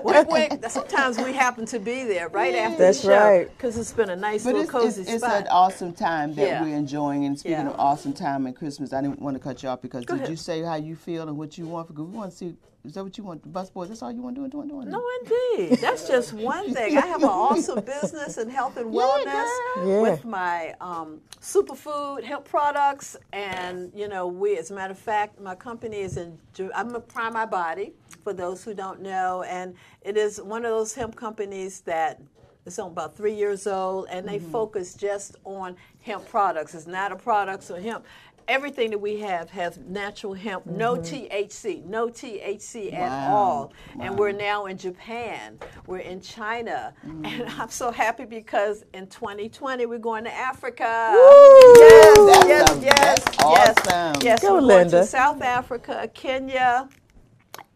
[0.28, 3.56] we, we, sometimes we happen to be there right after That's the show right.
[3.56, 5.42] because it's been a nice But little it's, cozy it's, it's spot.
[5.42, 6.62] an awesome time that Yeah.
[6.62, 7.24] we're enjoying.
[7.26, 7.70] And speaking Yeah.
[7.70, 10.28] of awesome time and Christmas, I didn't want to cut you off because did ahead.
[10.30, 11.88] you say how you feel and what you want?
[11.88, 12.56] Because we want to see.
[12.84, 13.42] Is that what you want?
[13.42, 13.88] The bus boys.
[13.88, 14.48] That's all you want to do?
[14.48, 14.90] do, do, do.
[14.90, 15.78] No, indeed.
[15.78, 16.98] That's just one thing.
[16.98, 20.00] I have an awesome business in health and wellness Yeah.
[20.02, 24.58] with my um, superfood hemp products, and you know, we.
[24.58, 26.38] As a matter of fact, my company is in.
[26.74, 30.70] I'm a Prime My Body for those who don't know, and it is one of
[30.70, 32.20] those hemp companies that.
[32.66, 36.74] is on about three years old, and they focus just on hemp products.
[36.74, 38.04] It's not a products or hemp.
[38.46, 43.34] Everything that we have has natural hemp, no THC, no THC at Wow.
[43.34, 43.72] all.
[44.00, 47.26] And we're now in Japan, we're in China, Mm.
[47.26, 50.82] and I'm so happy because in 2020 we're going to Africa.
[50.84, 54.22] That's Yes, yes, yes, yes, awesome.
[54.22, 54.42] yes.
[54.42, 55.00] Go, we're going Linda.
[55.00, 56.88] to South Africa, Kenya,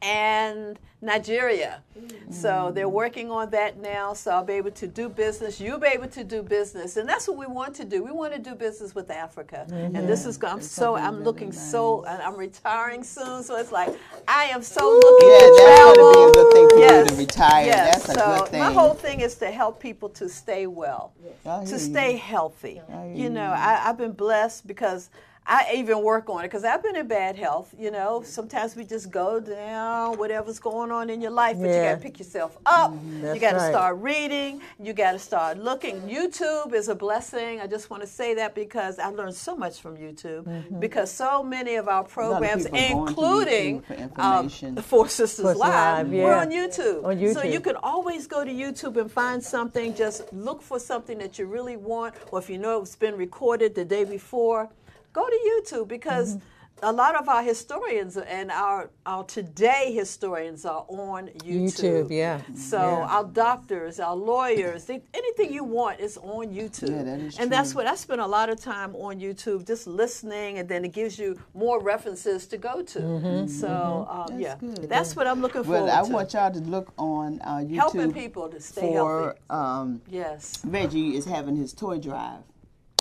[0.02, 1.82] and Nigeria.
[2.30, 2.74] So mm.
[2.74, 4.14] they're working on that now.
[4.14, 5.60] So I'll be able to do business.
[5.60, 8.02] You'll be able to do business, and that's what we want to do.
[8.02, 10.38] We want to do business with Africa, and this is.
[10.42, 10.96] I'm It's so.
[10.96, 11.70] I'm looking nice.
[11.70, 12.04] so.
[12.04, 16.12] and I'm retiring soon, so it's like I am so looking Yeah, to that's gonna
[16.12, 17.66] be a good thing for you to retire.
[17.66, 18.06] Yes.
[18.06, 18.60] That's a good thing.
[18.60, 21.12] my whole thing is to help people to stay well,
[21.44, 21.78] hear to you.
[21.78, 22.80] stay healthy.
[22.88, 23.50] Hear You know.
[23.50, 25.10] I, I've been blessed because.
[25.50, 27.74] I even work on it because I've been in bad health.
[27.78, 31.74] You know, sometimes we just go down, whatever's going on in your life, but you
[31.74, 32.92] got to pick yourself up.
[32.92, 33.70] you got to right.
[33.70, 34.60] start reading.
[34.78, 36.02] You got to start looking.
[36.02, 37.62] YouTube is a blessing.
[37.62, 40.44] I just want to say that because I learned so much from YouTube.
[40.44, 40.80] Mm-hmm.
[40.80, 44.74] Because so many of our programs, people going to including for um, information.
[44.74, 47.04] the Four Sisters Four Sisters Live, Live, we're on YouTube.
[47.04, 47.32] On YouTube.
[47.32, 49.94] So you can always go to YouTube and find something.
[49.94, 53.74] Just look for something that you really want, or if you know it's been recorded
[53.74, 54.68] the day before,
[55.12, 56.36] go to YouTube because.
[56.36, 56.44] Mm-hmm.
[56.80, 62.06] A lot of our historians and our, our today historians are on YouTube.
[62.06, 62.40] YouTube, yeah.
[62.54, 63.14] So Yeah.
[63.16, 66.90] our doctors, our lawyers, they, anything you want is on YouTube.
[66.90, 69.88] Yeah, that is and that's what I spend a lot of time on YouTube, just
[69.88, 73.00] listening, and then it gives you more references to go to.
[73.00, 73.48] Mm-hmm.
[73.48, 74.88] So um, That's yeah, good.
[74.88, 76.12] that's what I'm looking forward Well, I to.
[76.14, 79.40] want y'all to look on uh, YouTube Helping people to stay for healthy.
[79.50, 80.60] um, Yes.
[80.64, 82.42] Reggie is having his toy drive.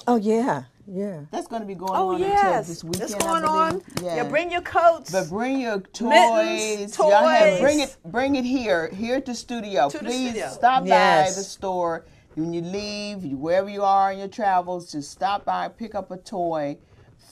[0.07, 1.21] Oh yeah, yeah.
[1.31, 3.03] That's going to be going Oh on yes, until this weekend.
[3.03, 3.55] it's I going believe.
[3.55, 3.81] on.
[4.03, 4.15] Yeah.
[4.17, 5.11] Yeah, bring your coats.
[5.11, 6.09] But bring your toys.
[6.09, 7.61] Mittens, Y'all have, toys.
[7.61, 7.97] bring it.
[8.05, 8.89] Bring it here.
[8.89, 9.89] Here at the studio.
[9.89, 10.49] To the Please studio.
[10.49, 13.23] stop by the store when you leave.
[13.23, 16.77] Wherever you are in your travels, just stop by, pick up a toy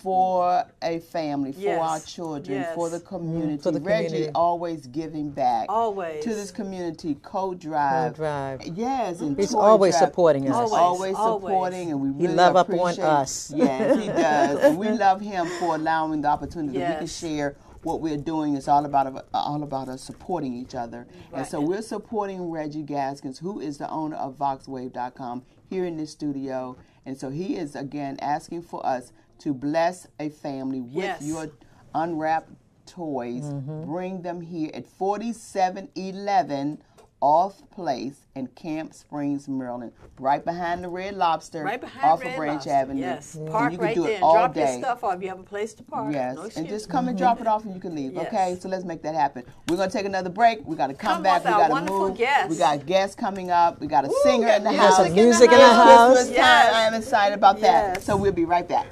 [0.06, 0.70] for mm-hmm.
[0.84, 1.82] a family, for Yes.
[1.82, 3.08] our children, for the Yes.
[3.08, 3.58] community.
[3.58, 4.32] for the Reggie community.
[4.36, 5.66] always giving back.
[5.68, 6.24] Always.
[6.24, 7.16] to this community.
[7.24, 8.14] Co-drive.
[8.14, 8.62] Co-drive.
[8.78, 10.10] Yes, and He's always drive.
[10.10, 10.56] supporting us.
[10.56, 11.44] Always, Always, always.
[11.52, 13.52] supporting, and we He really love up on appreciate- us.
[13.56, 14.60] Yes, he does.
[14.60, 18.56] and we love him for allowing the opportunity that we can share what we're doing.
[18.56, 21.08] It's all about all about us supporting each other.
[21.34, 26.12] And so we're supporting Reggie Gaskins, who is the owner of VoxWave.com, here in this
[26.12, 26.78] studio.
[27.08, 31.22] And so he is again asking for us to bless a family with Yes.
[31.22, 31.48] your
[31.94, 32.52] unwrapped
[32.86, 33.44] toys.
[33.44, 33.86] Mm-hmm.
[33.86, 36.80] Bring them here at 4711
[37.22, 42.32] Off Place in Camp Springs, Maryland, right behind the Red Lobster, right behind off Red
[42.32, 42.72] of Branch Lobster.
[42.72, 43.02] Avenue.
[43.02, 44.70] Yes, And park you can right do there it and all drop day.
[44.74, 45.22] your stuff off.
[45.24, 46.14] You have a place to park.
[46.14, 46.70] Yes, No and excuse.
[46.70, 48.14] just come and drop it off and you can leave.
[48.14, 48.28] Yes.
[48.28, 49.44] Okay, so let's make that happen.
[49.70, 50.60] We're gonna take another break.
[50.68, 51.44] We gotta come, Come back.
[51.46, 52.18] we gotta move.
[52.18, 52.50] guests.
[52.52, 53.80] We got guests coming up.
[53.80, 54.98] We got a Ooh, singer got in the music house.
[54.98, 55.76] some in the music in the house.
[55.88, 56.14] house.
[56.18, 56.66] Christmas Yes.
[56.66, 56.76] time.
[56.76, 58.04] I am excited about that.
[58.04, 58.86] So we'll be right back.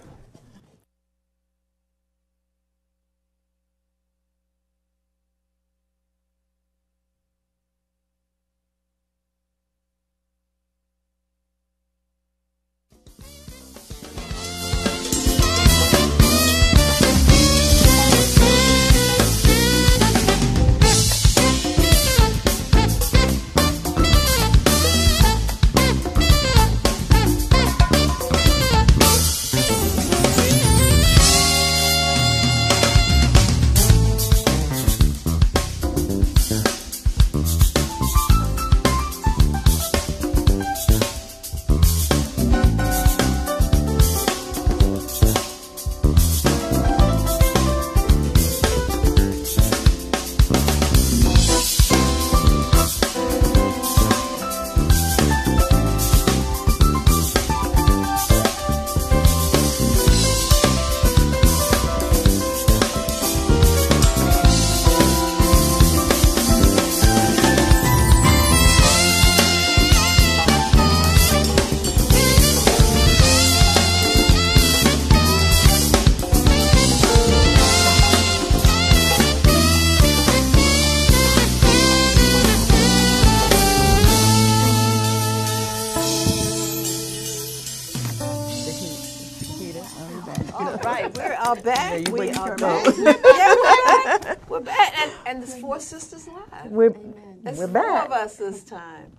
[98.23, 99.11] Us this time.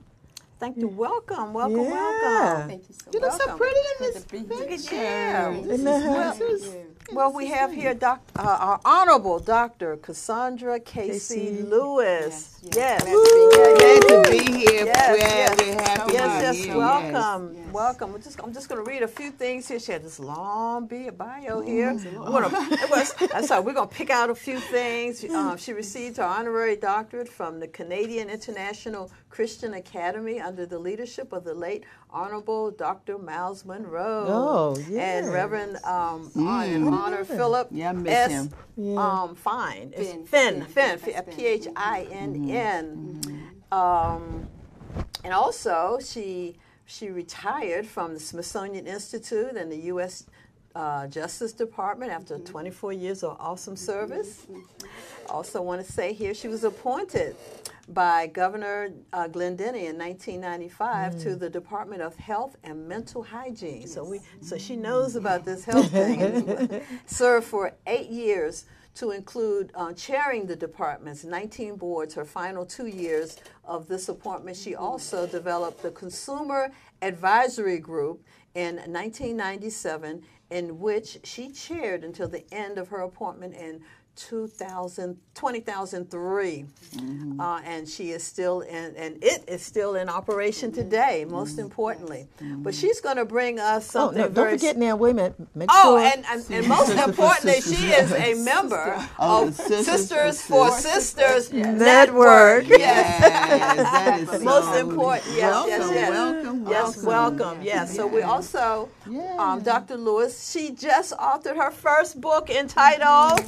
[0.65, 0.89] Thank you.
[0.89, 1.91] Welcome, welcome, Yeah.
[1.91, 2.69] welcome.
[2.71, 3.15] Thank you so much.
[3.15, 3.33] You much.
[3.33, 4.95] look so pretty in this to be picture.
[4.95, 5.51] Yeah.
[5.53, 6.81] Isn't that Well,
[7.13, 9.99] well, we have here doc, uh, our honorable Dr.
[9.99, 11.63] Cassandra Casey, Casey.
[11.63, 12.61] Lewis.
[12.63, 13.03] Yes, Yes.
[13.07, 14.05] yes.
[14.09, 14.87] Glad to be here.
[14.87, 15.57] Yes, Glad yes.
[15.59, 17.73] to Yes, yes, welcome, Yes.
[17.75, 18.15] welcome.
[18.15, 19.79] I'm just, I'm just going to read a few things here.
[19.79, 21.93] She had this long bio here.
[21.95, 22.49] We're gonna,
[22.85, 25.23] it was, I'm sorry, we're going to pick out a few things.
[25.35, 31.33] Um, she received her honorary doctorate from the Canadian International Christian Academy under the leadership
[31.33, 33.19] of the late Honorable Dr.
[33.19, 34.27] Myles Munroe.
[34.29, 35.33] Oh, And.
[35.33, 38.31] Reverend um, and Honor Philip Yeah, I miss S.
[38.31, 38.51] him.
[38.77, 38.95] Yeah.
[38.95, 39.93] Um, Fine.
[39.97, 40.25] It's Finn.
[40.25, 40.65] Finn.
[40.67, 40.99] Finn.
[40.99, 41.25] Finn.
[41.37, 43.51] P H I N N.
[43.73, 44.47] Um,
[45.25, 46.55] and also, she
[46.87, 50.27] she retired from the Smithsonian Institute and the U.S.
[50.77, 54.47] Uh, Justice Department after 24 years of awesome service.
[55.29, 57.35] Also, want to say here she was appointed
[57.89, 63.87] by Governor uh, Glendening in 1995 to the Department of Health and Mental Hygiene.
[63.87, 66.81] So we, so she knows about this health thing.
[67.07, 72.15] Served for eight years to include uh, chairing the department's 19 boards.
[72.15, 76.71] Her final two years of this appointment, she also developed the Consumer
[77.03, 83.83] Advisory Group in 1997, in which she chaired until the end of her appointment in
[84.17, 86.65] 2000, 2003.
[87.39, 92.29] Uh, and she is still in, and it is still in operation today, most importantly.
[92.41, 95.35] But she's going to bring us Oh, something no, don't forget now, wait a minute.
[95.55, 96.01] Make Oh, sure.
[96.01, 100.79] and, and, and most importantly, she is a member Oh, of Sisters Sisters for for
[100.79, 101.79] Sisters Network.
[101.79, 102.69] Network.
[102.69, 103.21] Yes.
[103.21, 105.25] Yes, that is Most so- important.
[105.37, 106.11] Yes, welcome, yes, yes.
[106.11, 107.63] Welcome, Yes, welcome.
[107.63, 107.97] Yes.
[107.97, 109.37] So we also, Yeah.
[109.39, 109.97] um, Dr.
[109.97, 113.41] Lewis, she just authored her first book entitled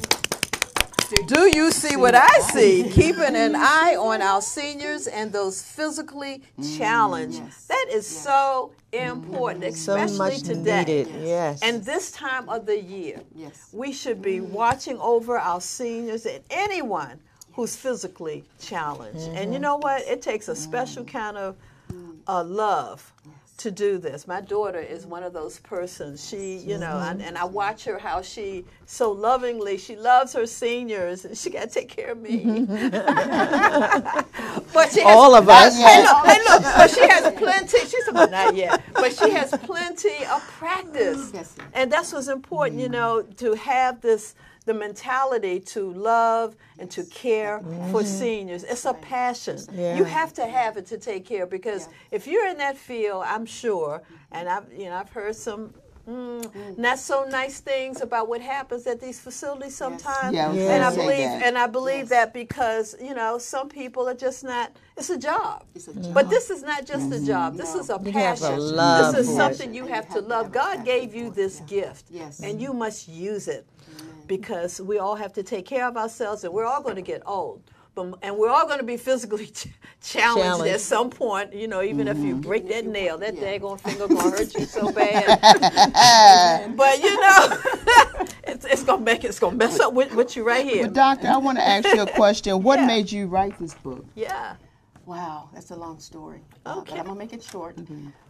[1.07, 2.89] Do You See What I See?
[2.89, 7.41] Keeping an Eye on Our Seniors and Those Physically mm, Challenged.
[7.69, 10.79] That is so important, so especially much today.
[10.79, 11.07] needed.
[11.23, 11.61] Yes.
[11.63, 13.69] And this time of the year, Yes.
[13.71, 17.19] we should be watching over our seniors and anyone
[17.53, 19.27] who's physically challenged.
[19.29, 19.61] And you mm-hmm.
[19.61, 20.01] know what?
[20.01, 21.07] It takes a special mm.
[21.07, 21.55] kind of
[22.27, 23.13] uh, love
[23.57, 24.27] to do this.
[24.27, 26.27] My daughter is one of those persons.
[26.27, 27.27] She, you know, and, mm-hmm.
[27.27, 31.63] and I watch her how she so lovingly she loves her seniors and she got
[31.63, 32.43] to take care of me.
[32.43, 32.89] Mm-hmm.
[34.73, 35.75] but she has, All of us.
[35.75, 37.79] Hey, look, hey, look, but she has plenty.
[37.79, 41.31] She's not yet, but she has plenty of practice.
[41.33, 41.55] Yes.
[41.73, 42.93] And that's what's important, you mm-hmm.
[42.93, 44.35] know, to have this
[44.67, 47.61] the mentality to love and to care
[47.91, 48.63] for seniors.
[48.63, 49.57] It's a passion.
[49.73, 49.95] Yeah.
[49.97, 53.45] You have to have it to take care because if you're in that field, I'm
[53.45, 55.73] sure, and I've you know I've heard some.
[56.09, 60.57] Mm, not so nice things about what happens at these facilities sometimes, Yeah, I was
[60.57, 60.73] Yeah.
[60.75, 61.43] and I believe that.
[61.43, 64.71] and I believe that because you know some people are just not.
[64.95, 66.13] It's a job, It's a job.
[66.13, 67.57] but this is not just a job.
[67.57, 68.53] This is a You passion.
[68.53, 70.43] a love this is something you have you to have to love.
[70.45, 71.65] have God passion gave you this Yeah.
[71.75, 72.39] gift, Yes.
[72.39, 73.63] and you must use it
[74.27, 77.21] because we all have to take care of ourselves, and we're all going to get
[77.25, 77.61] old.
[77.95, 79.69] But, and we're all going to be physically ch-
[80.03, 80.73] challenged, Challenged.
[80.75, 81.53] at some point.
[81.53, 82.41] You know, even if you Mm-hmm.
[82.41, 83.57] break that nail, that Yeah.
[83.57, 85.25] daggone finger going to hurt you so bad.
[86.77, 87.57] but you know,
[88.47, 90.83] it's, it's going to make it's going to mess up with, with you right here.
[90.83, 92.61] But doctor, I want to ask you a question.
[92.61, 92.85] What Yeah.
[92.85, 94.05] made you write this book?
[94.15, 94.55] Yeah.
[95.07, 96.41] Wow, that's a long story.
[96.65, 96.91] Uh, Okay.
[96.91, 97.77] but I'm gonna make it short.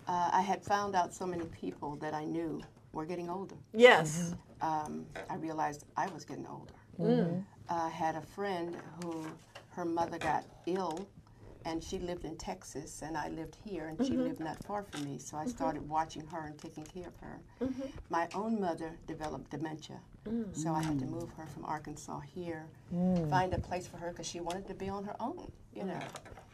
[0.08, 2.62] Uh, I had found out so many people that I knew
[2.94, 3.56] were getting older.
[3.74, 4.34] Yes.
[4.62, 6.74] Um, I realized I was getting older.
[7.00, 7.44] Mm.
[7.70, 9.26] I had a friend who
[9.72, 11.08] her mother got ill,
[11.66, 14.24] and she lived in Texas, and I lived here, and she Mm-hmm.
[14.24, 15.20] lived not far from me.
[15.20, 17.40] So I started watching her and taking care of her.
[18.10, 20.00] My own mother developed dementia,
[20.54, 22.66] so I had to move her from Arkansas here,
[23.30, 26.00] find a place for her because she wanted to be on her own, you know.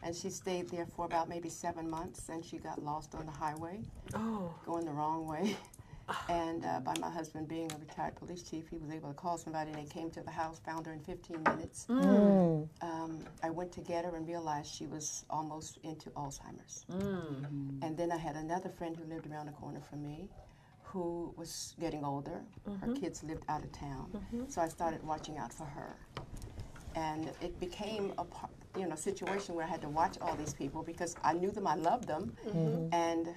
[0.02, 3.32] And she stayed there for about maybe seven months, and she got lost on the
[3.32, 3.80] highway,
[4.14, 4.52] Oh.
[4.66, 5.56] going the wrong way.
[6.28, 9.38] And uh, by my husband being a retired police chief, he was able to call
[9.38, 11.86] somebody, and they came to the house, found her in 15 minutes.
[11.88, 12.68] Mm.
[12.82, 16.84] Um, I went to get her and realized she was almost into Alzheimer's.
[16.90, 17.82] Mm.
[17.82, 20.28] And then I had another friend who lived around the corner from me
[20.82, 22.42] who was getting older.
[22.66, 22.92] Her Mm-hmm.
[22.94, 24.06] kids lived out of town.
[24.48, 25.96] So I started watching out for her.
[26.94, 30.54] And it became a par- you know situation where I had to watch all these
[30.54, 32.36] people because I knew them, I loved them,
[32.92, 33.28] and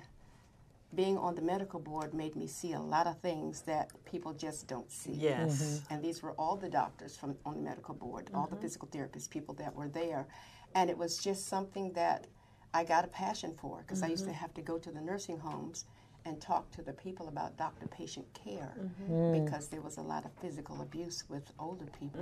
[0.98, 4.68] being on the medical board made me see a lot of things that people just
[4.68, 5.14] don't see.
[5.14, 5.84] Yes.
[5.92, 9.30] And these were all the doctors from on the medical board, all the physical therapists,
[9.30, 10.26] people that were there,
[10.74, 12.26] and it was just something that
[12.74, 15.38] I got a passion for because I used to have to go to the nursing
[15.38, 15.86] homes
[16.26, 19.46] and talk to the people about doctor patient care Mm-hmm.
[19.46, 22.22] because there was a lot of physical abuse with older people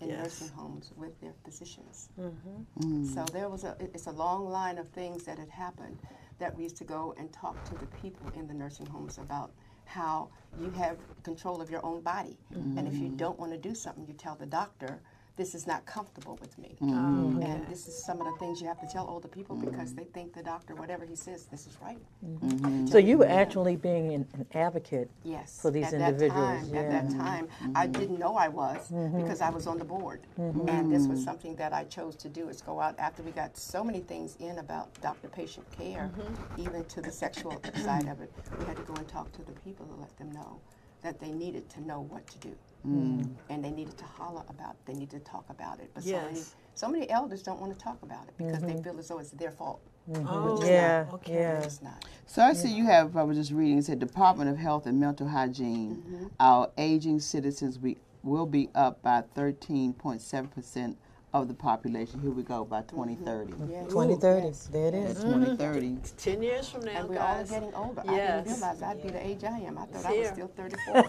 [0.00, 0.18] in Mm, yes.
[0.22, 2.08] nursing homes with their physicians.
[2.18, 3.04] Mm-hmm.
[3.14, 5.98] So there was a it's a long line of things that had happened
[6.38, 9.52] that we used to go and talk to the people in the nursing homes about
[9.84, 12.38] how you have control of your own body.
[12.52, 13.16] And if you mm.
[13.16, 15.00] don't want to do something, you tell the doctor,
[15.36, 16.76] this is not comfortable with me.
[16.80, 17.38] Mm-hmm.
[17.38, 19.90] Oh, and this is some of the things you have to tell older people because
[19.90, 19.98] mm-hmm.
[19.98, 21.98] they think the doctor, whatever he says, this is right.
[22.24, 22.86] Mm-hmm.
[22.86, 25.10] So you were actually being an, an advocate.
[25.24, 25.60] Yes.
[25.60, 29.40] For these at individuals, That time, At that time, I didn't know I was because
[29.40, 30.20] I was on the board.
[30.36, 33.56] And this was something that I chose to do is go out after we got
[33.56, 36.10] so many things in about doctor-patient care,
[36.56, 38.32] even to the sexual side of it.
[38.58, 40.60] We had to go and talk to the people to let them know
[41.02, 42.54] that they needed to know what to do.
[42.86, 43.18] Mm.
[43.18, 43.28] Mm.
[43.50, 44.86] And they needed to holler about it.
[44.86, 45.90] They needed to talk about it.
[45.94, 46.54] But so, many, Yes.
[46.74, 48.82] so many elders don't want to talk about it because they mm-hmm.
[48.82, 49.80] feel as though it's their fault.
[50.10, 50.26] Mm-hmm.
[50.28, 51.34] Oh, Yeah, okay.
[51.34, 51.62] yeah.
[51.62, 52.04] It's not.
[52.26, 53.16] So I see you have.
[53.16, 53.78] I was just reading.
[53.78, 55.96] It said Department of Health and Mental Hygiene.
[55.96, 56.26] Mm-hmm.
[56.38, 60.96] Our aging citizens we will be up by 13.7 percent
[61.34, 62.20] of the population.
[62.20, 62.96] Here we go by mm-hmm.
[62.96, 63.52] 2030.
[63.70, 63.86] Yes.
[63.88, 64.46] 2030.
[64.46, 64.68] Yes.
[64.72, 65.18] There it By is.
[65.18, 65.44] Mm-hmm.
[65.56, 65.96] 2030.
[66.16, 68.02] Ten years from now, And we're all getting older.
[68.08, 68.44] I Yes.
[68.44, 69.76] didn't realize I'd be the age I am.
[69.78, 70.20] I thought I Here.
[70.22, 70.94] was still 34.
[70.94, 71.00] we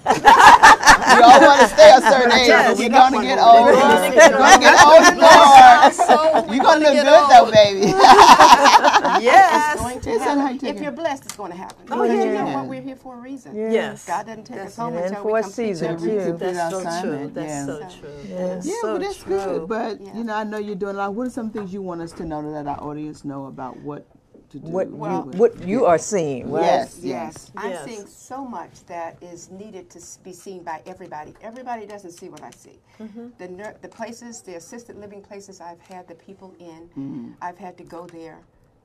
[1.23, 2.67] all want to stay a certain age, Yes.
[2.67, 3.47] but we're You got gonna get more.
[3.55, 3.71] older.
[3.71, 5.93] We're gonna get We're older, Lord.
[5.93, 6.17] So
[6.51, 7.87] You're gonna look good though, baby.
[9.23, 9.73] Yes.
[9.73, 10.57] It's going to It's happen.
[10.59, 11.85] how If you're blessed, it's going to happen.
[11.91, 12.65] Oh, Because you know what?
[12.67, 13.55] We're here for a reason.
[13.55, 14.05] Yes.
[14.05, 14.95] God doesn't take That's us home.
[14.95, 16.19] And until for we a complete season, everything.
[16.19, 16.25] too.
[16.31, 17.43] Complete That's so assignment, true.
[17.43, 17.65] That's yeah.
[17.65, 18.09] so So- true.
[18.29, 18.37] Yeah.
[18.47, 19.37] That is Yeah, so but that's true.
[19.37, 19.67] good.
[19.67, 20.17] But Yeah.
[20.17, 21.13] you know, I know you're doing a lot.
[21.13, 23.77] What are some things you want us to know to let our audience know about
[23.77, 24.05] what
[24.51, 24.67] to do?
[24.69, 26.63] What Well- you, what you are seeing, right?
[26.63, 31.33] Yes, Yes, I'm seeing so much that is needed to be seen by everybody.
[31.41, 32.79] Everybody doesn't see what I see.
[32.99, 33.27] Mm-hmm.
[33.37, 37.31] The nur- the places, the assisted living places I've had the people in, mm-hmm.
[37.41, 38.39] I've had to go there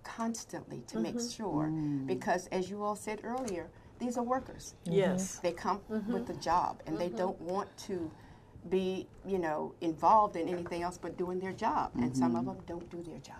[0.04, 1.30] constantly to make mm-hmm.
[1.30, 2.06] sure mm.
[2.06, 4.74] because, as you all said earlier, these are workers.
[4.84, 4.98] Mm-hmm.
[4.98, 5.38] Yes.
[5.38, 6.12] They come mm-hmm.
[6.12, 8.10] with a job and they don't want to
[8.70, 11.90] be, you know, involved in anything else but doing their job.
[11.96, 13.36] And some of them don't do their job.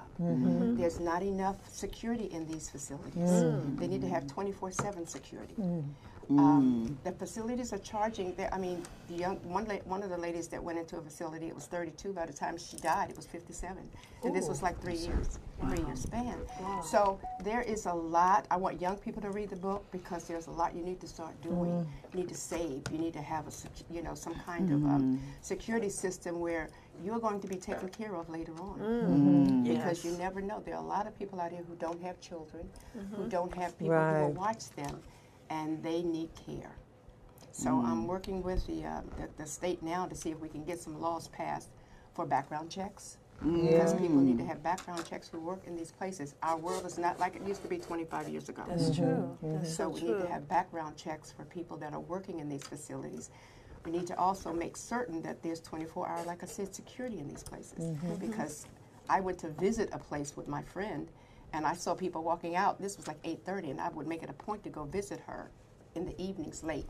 [0.77, 3.31] There's not enough security in these facilities.
[3.31, 3.79] Mm.
[3.79, 5.85] They need to have 24 7 mm.
[6.23, 6.47] Security.
[6.47, 7.05] Um, mm.
[7.05, 8.35] the facilities are charging.
[8.35, 11.03] their- I mean, the young one la- one of the ladies that went into a
[11.03, 12.13] facility, it was 32.
[12.13, 13.89] By the time she died, it was 57,
[14.25, 16.37] and this was like three years, three year span.
[16.85, 18.47] So there is a lot.
[18.51, 21.09] I want young people to read the book because there's a lot you need to
[21.09, 21.71] start doing.
[21.71, 21.87] Mm.
[22.13, 22.83] You need to save.
[22.91, 25.19] You need to have a, sec- you know, some kind of um, mm.
[25.43, 26.69] security system where
[27.05, 28.79] you're going to be taken care of later on.
[28.79, 29.65] Mm-hmm.
[29.65, 30.61] Because you never know.
[30.65, 33.29] There are a lot of people out here who don't have children, who mm-hmm.
[33.29, 35.01] don't have people who will watch them,
[35.53, 36.73] and they need care.
[37.53, 37.85] So mm.
[37.85, 40.81] I'm working with the, uh, the the state now to see if we can get
[40.81, 41.69] some laws passed
[42.15, 43.19] for background checks.
[43.45, 46.37] Because people need to have background checks who work in these places.
[46.45, 48.63] Our world is not like it used to be 25 years ago.
[48.69, 49.03] That's mm-hmm.
[49.03, 49.39] true.
[49.43, 49.55] Mm-hmm.
[49.55, 50.09] That's So so we true.
[50.15, 53.31] need to have background checks for people that are working in these facilities.
[53.85, 57.27] We need to also make certain that there's 24 hour, like I said, security in
[57.27, 57.85] these places.
[57.85, 58.15] Mm-hmm.
[58.27, 58.67] Because
[59.09, 61.09] I went to visit a place with my friend,
[61.53, 62.81] and I saw people walking out.
[62.81, 65.51] This was like 8:30, and I would make it a point to go visit her
[65.95, 66.89] in the evenings late.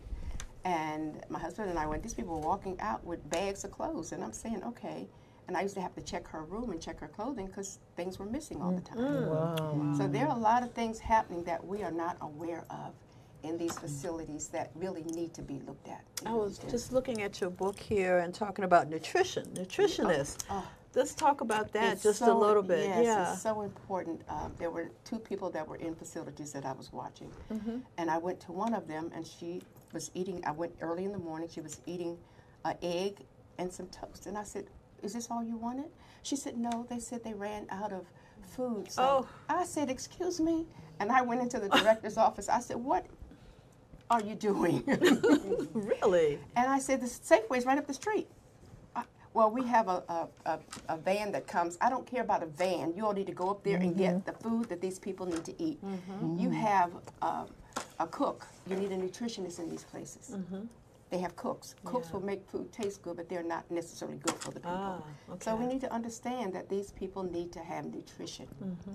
[0.65, 2.03] And my husband and I went.
[2.03, 5.09] These people were walking out with bags of clothes, and I'm saying, okay.
[5.49, 8.19] And I used to have to check her room and check her clothing because things
[8.19, 8.99] were missing all the time.
[8.99, 9.29] Mm.
[9.29, 9.29] Mm.
[9.29, 9.95] Wow.
[9.99, 12.95] So there are a lot of things happening that we are not aware of
[13.43, 16.05] in these facilities that really need to be looked at.
[16.25, 20.45] I was just looking at your book here and talking about nutrition, nutritionists.
[20.49, 20.65] Oh.
[20.95, 22.80] Let's talk about that It's just a little bit.
[22.86, 23.32] Yes, yeah.
[23.32, 24.20] it's so important.
[24.28, 27.78] Um, there were two people that were in facilities that I was watching, Mm-hmm.
[27.97, 29.62] and I went to one of them, and she
[29.93, 30.43] was eating.
[30.45, 31.49] I went early in the morning.
[31.51, 32.18] She was eating
[32.64, 33.24] an egg
[33.59, 34.66] and some toast, and I said,
[35.03, 35.90] "Is this all you wanted?"
[36.22, 38.05] She said, "No." They said they ran out of
[38.45, 38.90] food.
[38.93, 39.28] So Oh.
[39.49, 40.66] I said, "Excuse me,"
[41.01, 42.49] and I went into the director's office.
[42.51, 43.07] I said, "What
[44.11, 44.82] are you doing?"
[45.72, 46.38] really?
[46.57, 48.28] And I said, the Safeway's right up the street.
[49.35, 50.59] I, well, we have a, a, a,
[50.89, 51.78] a van that comes.
[51.80, 52.95] I don't care about a van.
[52.97, 54.30] You all need to go up there and get mm-hmm.
[54.30, 55.83] the food that these people need to eat.
[55.85, 56.39] Mm-hmm.
[56.39, 57.47] You have um,
[57.99, 58.47] a cook.
[58.68, 60.37] You need a nutritionist in these places.
[60.37, 60.62] Mm-hmm.
[61.13, 61.75] They have cooks.
[61.85, 62.15] Cooks Yeah.
[62.15, 64.71] will make food taste good, but they're not necessarily good for the people.
[64.73, 65.03] Ah,
[65.41, 68.47] So we need to understand that these people need to have nutrition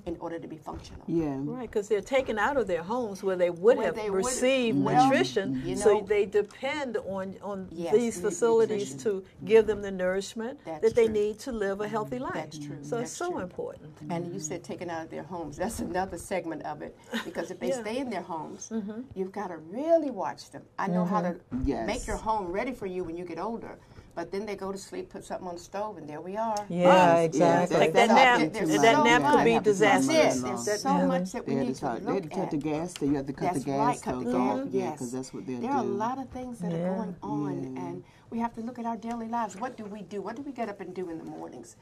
[0.08, 1.04] in order to be functional.
[1.06, 1.38] Yeah.
[1.44, 4.26] Right, because they're taken out of their homes where they would Where have they would-
[4.26, 5.62] received well, nutrition.
[5.64, 9.22] you so they depend on, on Yes, these facilities nutrition.
[9.24, 11.14] to give them the nourishment That's that they true.
[11.22, 12.34] need to live a healthy life.
[12.34, 12.78] That's true.
[12.82, 13.42] So That's it's so true.
[13.42, 13.94] important.
[14.10, 15.58] And you said taken out of their homes.
[15.64, 16.98] That's another segment of it.
[17.26, 17.74] Because if they Yeah.
[17.76, 17.86] Mm-hmm.
[17.90, 18.72] stay in their homes,
[19.14, 20.64] you've got to really watch them.
[20.80, 21.86] I know how to Yes.
[21.86, 23.78] make your home ready for you when you get older,
[24.16, 26.66] But then they go to sleep, put something on the stove, and there we are.
[26.70, 27.78] Yeah, Yeah, exactly.
[27.78, 28.18] Like that Stop.
[28.18, 30.08] nap- Get too that nap could be it happens to my disastrous.
[30.18, 30.64] Yes, mother-in-law.
[30.66, 32.40] there's so much that we They had need to to cut, they had to cut
[32.40, 32.52] at.
[32.52, 32.94] the gas.
[33.02, 34.36] You had to cut That's the gas right, cut the gas.
[34.36, 34.68] off.
[34.72, 35.78] Yeah, Yes, because that's what they'll There do.
[35.78, 36.78] are a lot of things that Yeah.
[36.90, 39.56] are going on, and we have to look at our daily lives.
[39.56, 40.20] What do we do?
[40.24, 41.76] What do we get up and do in the mornings,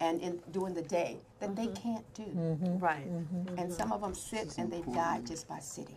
[0.00, 1.92] and in during the day that they mm-hmm.
[1.92, 2.22] can't do?
[2.24, 2.78] Mm-hmm.
[2.78, 3.08] Right.
[3.10, 3.58] Mm-hmm.
[3.58, 5.96] And some of them sit and they die just by sitting.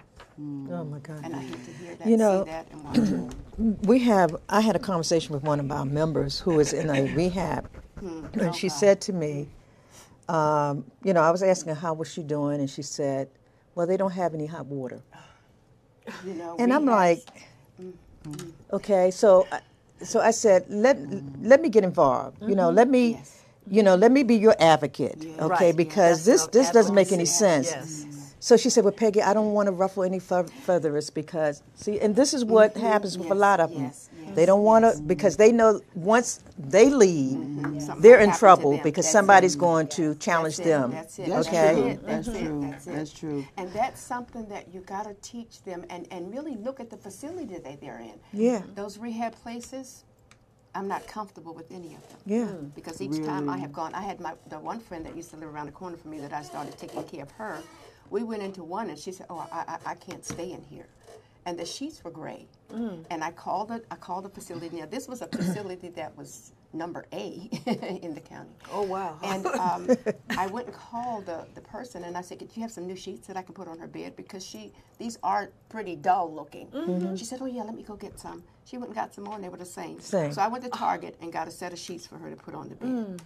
[0.72, 1.22] Oh my God.
[1.24, 3.36] And I hate to hear that, You know- see that, and watch
[3.84, 7.14] we have i had a conversation with one of our members who is in a
[7.16, 7.70] rehab
[8.00, 8.26] hmm.
[8.34, 9.48] and oh, she said to me
[10.30, 12.62] um, you know i was asking her how was she doing?
[12.62, 13.30] And she said
[13.76, 15.02] well they don't have any hot water.
[16.26, 17.20] You know, and i'm have- like
[18.74, 19.62] okay so I-
[20.04, 20.98] so i said let
[21.40, 23.39] let me get involved you know let me Yes.
[23.70, 26.96] You know let me be your advocate okay Right, because that's this no this doesn't
[26.96, 28.06] make any sense Yes.
[28.40, 32.00] so she said, "Well, Peggy, I don't want to ruffle any fur- feathers because see,
[32.00, 32.88] and this is what mm-hmm.
[32.88, 33.84] happens with a lot of them.
[33.84, 35.00] yes, yes, they don't want to yes.
[35.02, 37.80] because they know once they leave, mm-hmm.
[37.80, 39.60] Something they're in trouble because That's somebody's it.
[39.60, 40.92] going to challenge That's it, them.
[40.92, 41.28] That's it.
[41.28, 41.74] That's okay.
[41.74, 42.00] true.
[42.06, 42.46] That's, That's it.
[42.46, 42.62] true.
[42.62, 42.94] That's it.
[42.94, 43.46] That's true.
[43.58, 46.98] And that's something that you got to teach them and, and really look at the
[46.98, 48.20] facility that they're in.
[48.34, 48.62] Yeah.
[48.76, 50.04] Those rehab places,
[50.76, 52.18] I'm not comfortable with any of them.
[52.26, 52.46] Yeah.
[52.46, 52.68] Hmm.
[52.68, 55.38] Because each time I have gone, I had my the one friend that used to
[55.38, 57.62] live around the corner from me that I started taking care of her.
[58.10, 60.88] We went into one and she said, "Oh, I, I, I can't stay in here,"
[61.46, 62.48] and the sheets were gray.
[62.72, 63.02] Hmm.
[63.10, 63.86] And I called it.
[63.92, 64.78] I called the facility.
[64.78, 67.50] Now this was a facility that was number A
[68.02, 68.52] in the county.
[68.72, 69.18] Oh, wow.
[69.24, 69.90] And um,
[70.38, 72.96] I went and called the, the person and I said, Do you have some new
[72.96, 76.68] sheets that I can put on her bed because she these are pretty dull looking."
[77.18, 79.36] She said, "Oh yeah, let me go get some." She went and got some more
[79.36, 80.00] and they were the same.
[80.00, 80.32] Same.
[80.32, 82.54] So I went to Target and got a set of sheets for her to put
[82.54, 83.22] on the bed.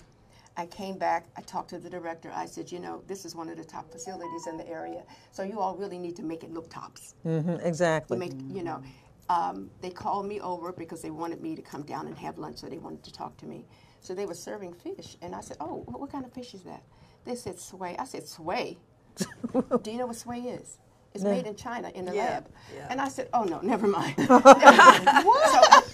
[0.56, 2.32] I came back, I talked to the director.
[2.34, 5.42] I said, "You know, this is one of the top facilities in the area, so
[5.44, 8.18] you all really need to make it look tops." hmm exactly.
[8.18, 8.82] make you know
[9.30, 12.58] um, they called me over because they wanted me to come down and have lunch
[12.60, 13.66] so they wanted to talk to me
[14.02, 16.64] so they were serving fish and i said oh what, what kind of fish is
[16.64, 16.84] that
[17.26, 18.78] they said swai i said swai
[19.84, 20.78] do you know what swai is
[21.14, 22.88] it's made in china in the Yeah, lab yeah.
[22.90, 24.42] and i said oh no never mind so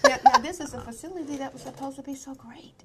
[0.06, 2.84] now, now this is a facility that was supposed to be so great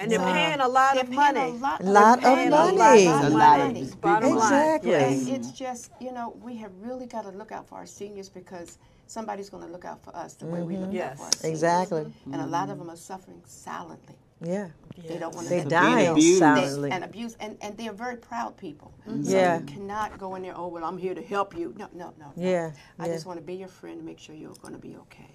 [0.00, 1.40] And they're paying a lot They're of money.
[1.40, 3.06] a lot, Lot of paying a lot money.
[3.08, 3.80] of A lot of money.
[3.84, 4.62] big Bottom line.
[4.76, 4.90] Exactly.
[4.92, 5.26] Yes.
[5.26, 8.28] And it's just, you know, we have really got to look out for our seniors
[8.28, 8.78] because
[9.08, 10.84] somebody's going to look out for us the way we mm-hmm.
[10.84, 11.12] look Yes.
[11.12, 11.62] out for our seniors.
[11.62, 12.12] Exactly.
[12.32, 14.16] And a lot of them are suffering silently.
[14.40, 14.68] Yeah.
[15.06, 16.38] They don't want to They being dying abused.
[16.38, 16.90] silently.
[16.92, 18.92] and abuse, and, and they're very proud people.
[19.08, 19.22] Mm-hmm.
[19.24, 19.56] Yeah.
[19.58, 21.74] So you cannot go in there, oh, well, I'm here to help you.
[21.76, 22.26] No, no, no.
[22.26, 22.32] no.
[22.36, 23.12] Yeah, I yeah.
[23.12, 25.28] just want to be your friend and make sure you're going to be okay.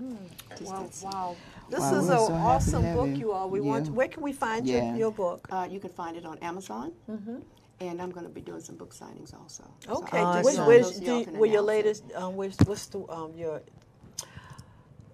[0.00, 0.16] Mm.
[0.58, 1.36] Just Wow, wow.
[1.70, 3.16] This Wow, is an so awesome book, you.
[3.16, 3.48] you all.
[3.48, 3.86] We want.
[3.86, 3.92] Yeah.
[3.92, 4.88] Where can we find Yeah.
[4.88, 5.48] your, your book?
[5.50, 6.92] Uh, you can find it on Amazon.
[7.10, 7.36] Mm-hmm.
[7.80, 9.64] And I'm going to be doing some book signings also.
[9.88, 10.18] Okay.
[10.18, 10.66] I'll do- just Which, Awesome.
[10.68, 12.04] which, those do y'all you, can will your latest?
[12.14, 13.60] Um, which, what's the um your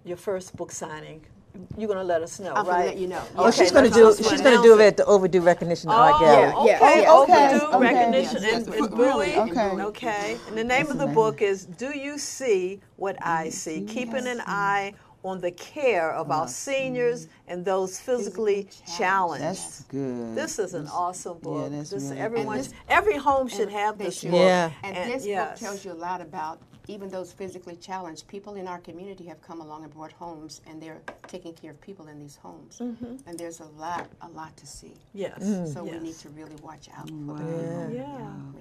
[0.04, 1.24] your first book signing?
[1.76, 2.86] You're gonna let us know, I'm right?
[2.86, 3.22] let you know.
[3.36, 4.24] Oh, Okay, she's gonna let's do.
[4.30, 4.84] She's gonna do it.
[4.84, 6.72] it at the overdue recognition art Oh, gallery.
[6.72, 7.02] okay.
[7.02, 7.78] Yeah, Overdue okay, okay.
[7.78, 9.82] recognition Yes, and, yes, and really, okay.
[9.82, 10.38] Okay.
[10.48, 14.40] And the name of the book is "Do You See What I See?" Keeping an
[14.46, 14.94] eye
[15.24, 19.44] on the care of our seniors and those physically Physically challenged.
[19.44, 20.34] That's good.
[20.34, 21.70] This is an awesome book.
[21.70, 22.68] that's this, really everyone, good.
[22.88, 24.32] every home should have this book.
[24.32, 24.70] Yeah.
[24.82, 25.60] And, And- this yes.
[25.60, 29.40] book tells you a lot about even those physically challenged people in our community have
[29.40, 32.78] come along and brought homes, and they're taking care of people in these homes.
[32.80, 33.16] Mm-hmm.
[33.26, 34.94] And there's a lot, a lot to see.
[35.14, 35.42] Yes.
[35.42, 37.94] Mm, so we need to really watch out for them.
[37.94, 38.04] Yeah.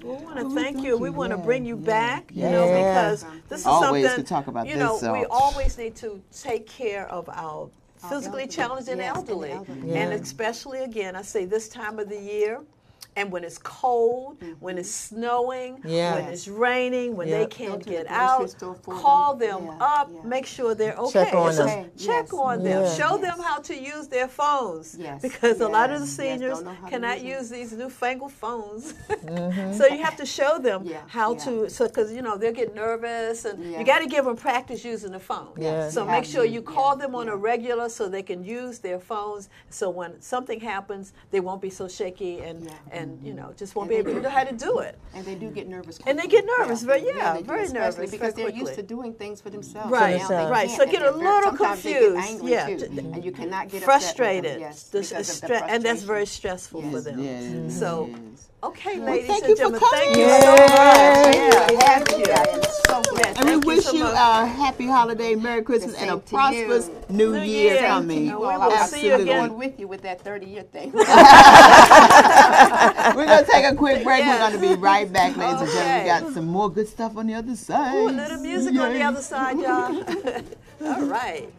[0.04, 0.98] Well, we want to Well, thank thank you.
[0.98, 1.14] We you.
[1.14, 2.78] want to bring you yeah, back, you know, yeah.
[3.12, 4.24] because this is Always something.
[4.24, 7.70] could talk about you know, this, so- we always need to take care of our
[7.98, 8.48] physically elderly.
[8.48, 9.94] challenged and Yes, and elderly, elderly.
[9.96, 12.62] and especially again, I say this time of the year.
[13.16, 15.16] And when it's cold, when it's mm-hmm.
[15.22, 16.16] snowing, Yeah.
[16.16, 17.39] when it's raining, when Yeah.
[17.39, 18.55] they can't to the get out,
[18.86, 19.66] call them.
[19.66, 20.22] them Yeah, up, yeah.
[20.24, 21.26] make sure they're okay.
[21.26, 21.66] Check on them.
[21.66, 22.34] just Okay, Check yes.
[22.34, 22.84] on them.
[22.84, 22.93] Yeah.
[22.93, 23.22] Show Yes.
[23.22, 24.95] them how to use their phones.
[24.97, 27.32] Yes, Because a lot of the yes, yes, seniors don't know how to cannot use
[27.32, 28.93] use these newfangled phones.
[29.09, 29.74] Mm-hmm.
[29.78, 31.39] so you have to show them Yeah, how yeah.
[31.45, 33.80] to, so because you know they'll get nervous, and Yeah.
[33.80, 35.53] you got to give them practice using the phone.
[35.57, 35.89] Yeah.
[35.89, 37.34] So You make sure to, you call yeah, them on yeah.
[37.34, 39.49] a regular so they can use their phones.
[39.70, 42.72] So when something happens, they won't be so shaky and Yeah.
[43.02, 44.24] And you know just won't And be they able to do.
[44.24, 44.97] know how to do it.
[45.14, 45.99] And they do get nervous.
[46.08, 48.84] And they get nervous, very- they yeah, really do, very nervous, because they're used to
[48.84, 49.91] doing things for themselves.
[49.91, 50.70] Right, Now they right.
[50.70, 52.68] So get a little sometimes they get confused, angry yeah.
[52.78, 55.66] too, and you cannot get upset with them, Frustrated, Yes, This because is the stre-
[55.70, 56.39] and that's very frustration.
[56.60, 57.20] stressful for them.
[57.20, 58.49] Yes, So, yes.
[58.64, 60.41] Okay, Well, ladies thank and you for gentlemen, thank you coming.
[60.41, 61.36] so much.
[61.36, 61.74] Yay.
[61.74, 62.18] Yeah, thank you.
[62.20, 62.64] you.
[62.88, 63.38] So glad.
[63.38, 66.18] And we Thank you wish so you a uh, happy holiday, Merry Christmas, and a
[66.18, 66.93] prosperous you.
[67.09, 67.88] New, New Year Year.
[67.88, 68.28] coming.
[68.38, 69.47] Well, will see you again.
[69.49, 70.91] going with you with that 30 year thing.
[70.93, 71.03] We're
[73.26, 74.20] gonna take a quick break.
[74.20, 74.39] Yes.
[74.53, 75.99] We're gonna be right back, ladies and gentlemen.
[76.03, 77.95] We got some more good stuff on the other side.
[77.95, 80.03] Ooh, a little music on the other side, y'all.
[80.95, 81.49] All right.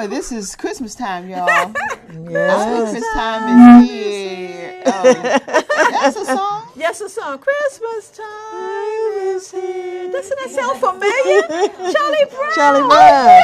[0.00, 1.46] Boy, this is Christmas time, y'all.
[2.30, 2.92] Yes.
[2.92, 4.82] Christmas time is here.
[4.86, 6.68] Um, that's a song.
[6.74, 10.10] Yes, a song Christmas time is here.
[10.10, 11.92] Doesn't that sound familiar?
[11.92, 12.52] Charlie Brown.
[12.54, 12.88] Charlie Brown.
[12.88, 13.40] Well,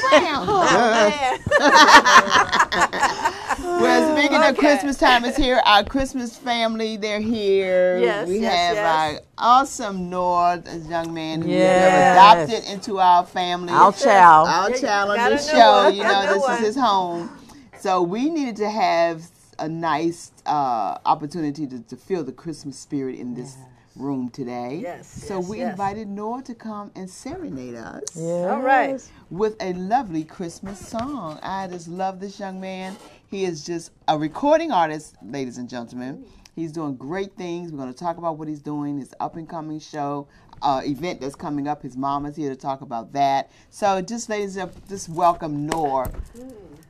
[0.00, 0.48] speaking of
[1.60, 2.58] Okay.
[4.62, 7.98] Christmas time is here, our Christmas family, they're here.
[8.00, 8.86] Yes, we yes, have yes.
[8.86, 13.72] our awesome North, a young man who we have adopted into our family.
[13.72, 14.48] Our child.
[14.48, 15.84] Our Yeah, child on this show.
[15.84, 16.52] one, You know, this one.
[16.58, 17.30] is his home.
[17.80, 19.22] So we needed to have
[19.58, 23.56] a nice uh, opportunity to, to feel the Christmas spirit in this
[23.96, 24.78] room today.
[24.82, 25.70] Yes, So yes, we yes.
[25.72, 28.48] invited Noah to come and serenade us Yes.
[28.50, 29.02] All right.
[29.30, 31.38] with a lovely Christmas song.
[31.42, 32.96] I just love this young man.
[33.32, 36.26] He is just a recording artist, ladies and gentlemen.
[36.54, 37.72] He's doing great things.
[37.72, 40.28] We're going to talk about what he's doing, his up and coming show,
[40.60, 41.80] uh, event that's coming up.
[41.80, 43.50] His mom is here to talk about that.
[43.70, 46.12] So, just ladies and gentlemen, just welcome Nor.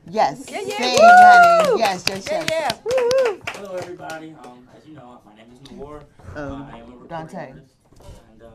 [0.05, 0.43] Yes.
[0.49, 0.77] Yeah, yeah.
[0.79, 1.79] Sing, honey.
[1.79, 2.47] Yes, yes, yes.
[2.51, 2.77] yeah.
[2.83, 3.41] Woo-hoo.
[3.47, 4.35] Hello, everybody.
[4.43, 6.03] Um, as you know, my name is Noor.
[6.35, 7.49] Um, uh, I am a recording Dante.
[7.51, 7.75] artist,
[8.33, 8.47] and uh,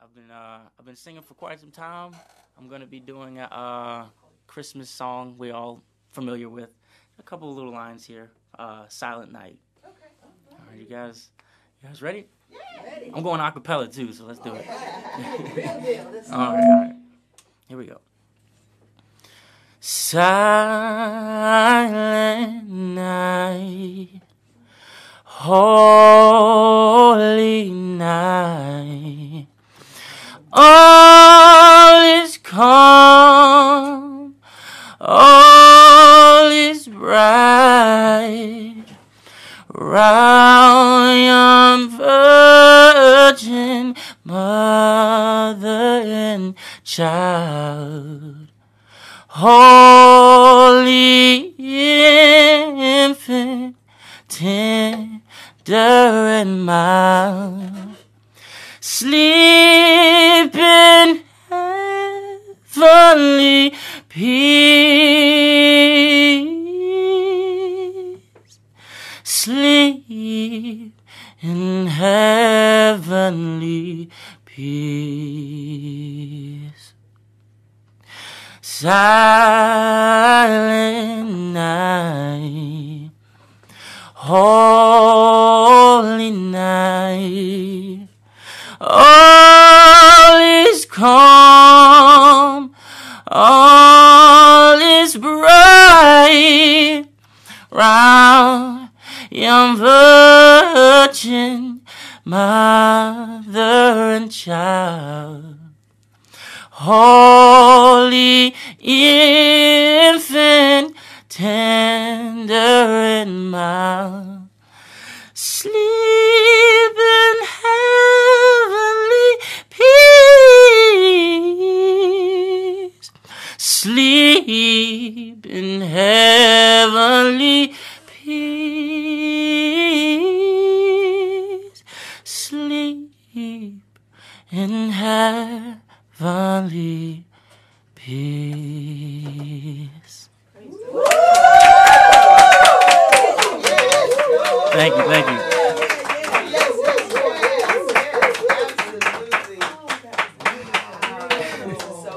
[0.00, 2.12] I've been uh, I've been singing for quite some time.
[2.56, 4.06] I'm gonna be doing a uh,
[4.46, 5.82] Christmas song we all
[6.12, 6.77] familiar with.
[7.18, 8.30] A couple of little lines here.
[8.58, 9.58] Uh, Silent Night.
[9.84, 9.92] Okay.
[10.52, 11.28] All right, you guys,
[11.82, 12.26] you guys ready?
[12.50, 12.58] Yeah.
[13.14, 14.66] I'm going acapella too, so let's do it.
[16.32, 16.94] all right, all right.
[17.66, 18.00] Here we go.
[19.80, 20.28] Silent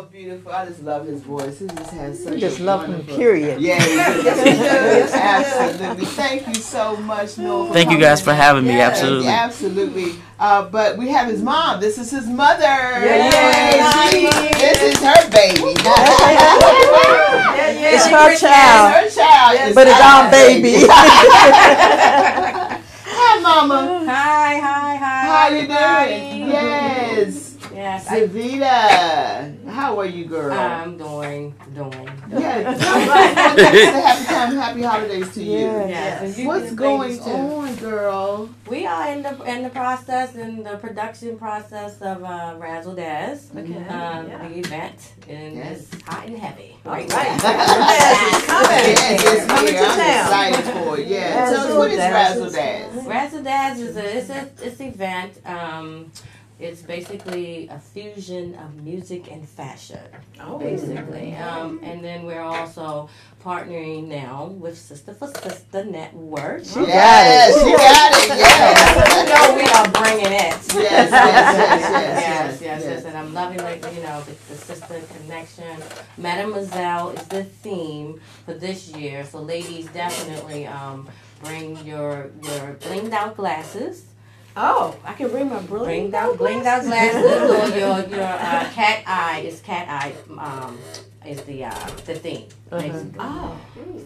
[0.02, 0.52] so beautiful.
[0.52, 1.60] I just love his voice.
[1.60, 3.62] He just has such You just a love him, period.
[3.62, 6.06] Yeah, yes, absolutely.
[6.06, 7.72] Thank you so much, Noah.
[7.74, 8.72] Thank you guys for having me.
[8.72, 9.28] Yes, Absolutely.
[9.28, 10.16] absolutely.
[10.40, 11.80] Uh, but we have his mom.
[11.80, 12.64] This is his mother.
[12.64, 14.10] Yeah.
[14.10, 14.22] She-
[14.62, 15.76] this is her baby.
[17.84, 19.54] It's her child, her child.
[19.56, 20.86] Yes, but it's our baby.
[23.14, 24.04] Hi, Mama.
[24.08, 25.26] Hi, hi, hi.
[25.26, 26.50] How you doing?
[26.50, 27.52] Yes.
[27.74, 29.51] Yes, I, Savita.
[29.82, 30.54] How are you, girl?
[30.54, 32.08] I'm doing, doing.
[32.30, 32.72] yeah.
[32.78, 35.58] happy time, happy holidays to you.
[35.58, 35.88] Yeah.
[35.88, 36.38] Yes.
[36.38, 37.24] and What's going too.
[37.32, 38.48] on, girl?
[38.70, 43.50] We are in the in the process in the production process of uh, Razzle Daz,
[43.58, 43.76] Okay.
[43.88, 44.48] um, yeah.
[44.48, 45.92] the event, and Yes.
[45.92, 46.78] it's hot and heavy.
[46.86, 47.10] Right.
[47.10, 50.54] Yes, Yes, it's Coming to I'm town.
[50.54, 51.08] excited for it.
[51.08, 51.40] Yeah.
[51.40, 53.06] Razzle Tell us what is Razzle Daz?
[53.08, 55.34] Razzle Daz is a it's a it's an event.
[55.44, 56.12] Um,
[56.62, 60.00] it's basically a fusion of music and fashion,
[60.40, 60.58] Oh.
[60.60, 61.36] basically.
[61.36, 63.10] Um, and then we're also
[63.44, 66.64] partnering now with Sister for Sister Network.
[66.64, 67.64] She got Yes, it.
[67.66, 68.28] she got it.
[68.38, 69.18] Yes.
[69.18, 70.54] you know we are bringing it.
[70.54, 71.12] Yes, yes, yes, yes,
[71.92, 72.62] yes, yes.
[72.62, 75.78] yes, yes, and I'm loving the you know the, the sister connection.
[76.18, 81.10] Mademoiselle is the theme for this year, so ladies definitely um,
[81.44, 84.06] bring your your blinged out glasses.
[84.58, 86.12] Oh, I can bring my brilliant.
[86.12, 90.78] Blinged out, blinged out glasses, or your your uh, cat eye is cat eye um,
[91.26, 92.48] is the uh, the theme.
[92.70, 93.12] basically.
[93.20, 93.58] Oh,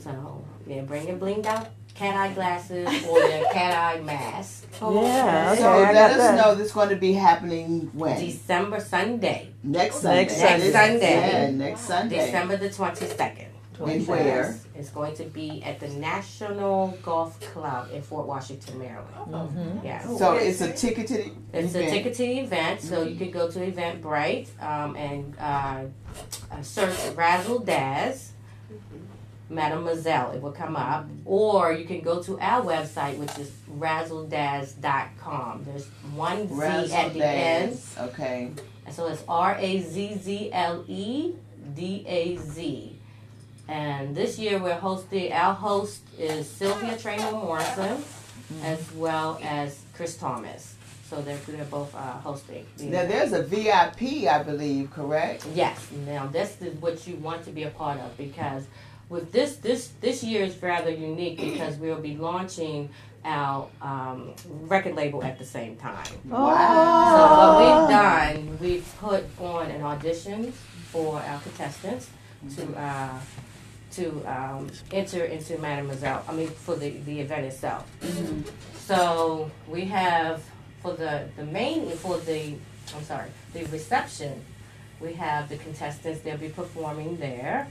[0.02, 4.68] So yeah, bring your blinged out cat eye glasses or your cat eye mask.
[4.82, 6.36] Yeah, okay, So I let us that.
[6.38, 8.20] know this is going to be happening when?
[8.20, 10.26] December Sunday, next Sunday.
[10.26, 10.60] Next Sunday.
[10.60, 11.16] This- Sunday.
[11.16, 12.26] Yeah, next Sunday.
[12.26, 13.48] December the twenty second.
[13.80, 14.56] And where?
[14.76, 19.82] It's going to be at the National Golf Club in Fort Washington, Maryland.
[19.84, 20.06] Yeah.
[20.18, 21.92] So it's a ticket to the It's a event.
[21.92, 25.84] ticket to the event, so you can go to Eventbrite um, and uh,
[26.52, 28.32] uh, search Razzle Daz,
[29.50, 30.32] Mademoiselle.
[30.32, 35.64] It will come up, or you can go to our website, which is razzledaz.com.
[35.66, 37.96] There's one Z Razzle at the end, Days.
[38.00, 38.52] Okay.
[38.92, 41.36] so it's R A Z Z L E
[41.74, 42.95] D A Z.
[43.68, 45.32] And this year we're hosting.
[45.34, 48.04] Our host is Sylvia Traynor Morrison,
[48.64, 50.76] as well as Chris Thomas.
[51.10, 52.66] So they're they're both uh, hosting.
[52.80, 53.10] Now event.
[53.10, 55.46] there's a VIP, I believe, correct?
[55.54, 55.88] Yes.
[56.06, 58.66] Now this is what you want to be a part of because
[59.10, 62.90] with this this this year is rather unique because we'll be launching
[63.24, 66.06] our um, record label at the same time.
[66.26, 67.16] Wow.
[67.16, 70.52] So what we've done, we've put on an audition
[70.92, 72.10] for our contestants
[72.56, 73.20] to uh,
[73.96, 76.24] to um, enter into Mademoiselle.
[76.28, 77.90] I mean, for the, the event itself.
[78.86, 80.44] So we have
[80.82, 82.56] for the the main for the
[82.96, 84.44] I'm sorry the reception.
[85.02, 86.22] We have the contestants.
[86.22, 87.68] They'll be performing there.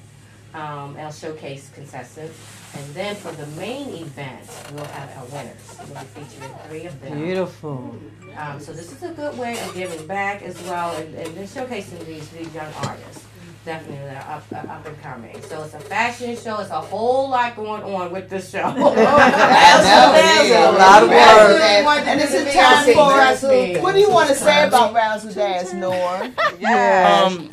[0.52, 2.38] Um, our showcase contestants,
[2.76, 5.78] and then for the main event, we'll have our winners.
[5.78, 7.24] We'll be featuring three of them.
[7.24, 7.96] Beautiful.
[8.36, 12.06] Um, so this is a good way of giving back as well and, and showcasing
[12.06, 13.24] these, these young artists.
[13.64, 15.40] Definitely that are up, uh, up and coming.
[15.42, 16.58] So it's a fashion show.
[16.60, 18.60] It's a whole lot going on with this show.
[18.74, 22.06] That is a lot of Razzle work.
[22.06, 26.32] And it's a time for What do you want to say about Razzle Daz, Nora?
[26.64, 27.50] Um,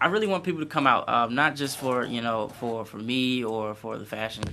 [0.00, 2.98] I really want people to come out, um, not just for you know for for
[2.98, 4.44] me or for the fashion.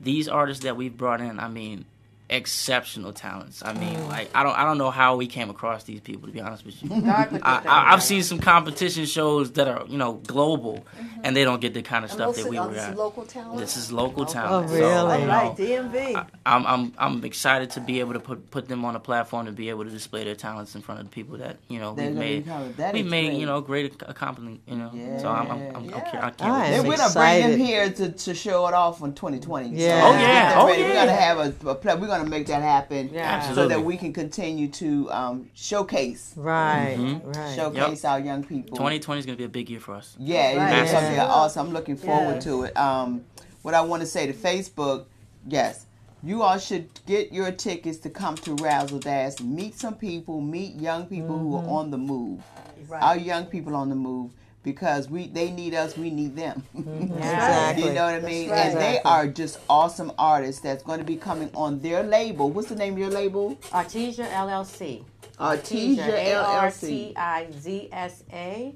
[0.00, 1.84] These artists that we've brought in, I mean,
[2.30, 3.62] exceptional talents.
[3.64, 4.08] I mean, mm.
[4.08, 6.64] like I don't I don't know how we came across these people to be honest
[6.64, 6.88] with you.
[6.88, 10.14] God put this I, thing I, I've seen some competition shows that are you know
[10.14, 11.20] global, mm-hmm.
[11.24, 12.96] and they don't get the kind of stuff that we were at.
[12.96, 13.58] local talent.
[13.60, 14.68] This is local Oh, talent.
[14.68, 14.84] So, really?
[14.86, 16.26] you All know, right, DMV.
[16.46, 19.52] I'm I'm I'm excited to be able to put put them on a platform to
[19.52, 22.06] be able to display their talents in front of the people that you know we've
[22.06, 22.76] gonna be made.
[22.76, 23.40] That we've made great.
[23.40, 24.60] you know great ac- accomplishment.
[24.68, 26.70] You know, so I'm I'm, I'm, I'm, I can't I wait.
[26.70, 29.68] Then am we're gonna bring them here to, to show it off in 2020.
[29.68, 30.02] So Yeah.
[30.04, 30.54] Oh, yeah.
[30.56, 30.82] Oh, ready.
[30.82, 31.94] We're gonna have a, a play.
[31.94, 33.10] We're gonna make that happen.
[33.12, 33.52] Yeah.
[33.54, 37.36] So that we can continue to um, showcase Right, Mhm.
[37.36, 37.56] right.
[37.56, 38.76] showcase our young people.
[38.76, 40.16] 2020 is gonna be a big year for us.
[40.18, 40.82] Yeah, Right.
[40.82, 41.26] it's something Yeah.
[41.26, 41.68] awesome.
[41.68, 42.44] I'm looking forward Yes.
[42.44, 42.76] to it.
[42.76, 43.22] Um,
[43.62, 45.04] what I want to say to Facebook,
[45.46, 45.86] yes,
[46.22, 50.74] you all should get your tickets to come to Razzle Daz, meet some people, meet
[50.76, 51.68] young people who Mm-hmm.
[51.68, 52.40] are on the move.
[52.88, 53.02] Right.
[53.02, 54.30] Our young people on the move
[54.62, 56.64] because we they need us, we need them.
[56.74, 56.90] Exactly.
[57.20, 57.88] Mm-hmm.
[57.88, 58.50] you know what I mean?
[58.50, 58.58] right.
[58.66, 62.50] And they are just awesome artists that's going to be coming on their label.
[62.50, 63.56] What's the name of your label?
[63.70, 65.04] Artesia LLC.
[65.38, 66.80] Artesia LLC.
[66.80, 68.74] T I Z S A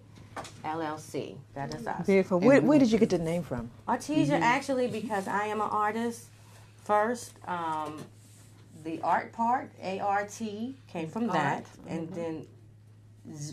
[0.64, 1.36] LLC.
[1.54, 2.06] That is us.
[2.06, 2.40] Beautiful.
[2.40, 3.70] Where, where did you get the name from?
[3.88, 4.42] Artesia mm-hmm.
[4.42, 6.26] actually because I am an artist
[6.84, 7.32] first.
[7.46, 7.98] Um,
[8.84, 11.12] the art part, A R T, came mm-hmm.
[11.12, 12.48] from that, and then Z-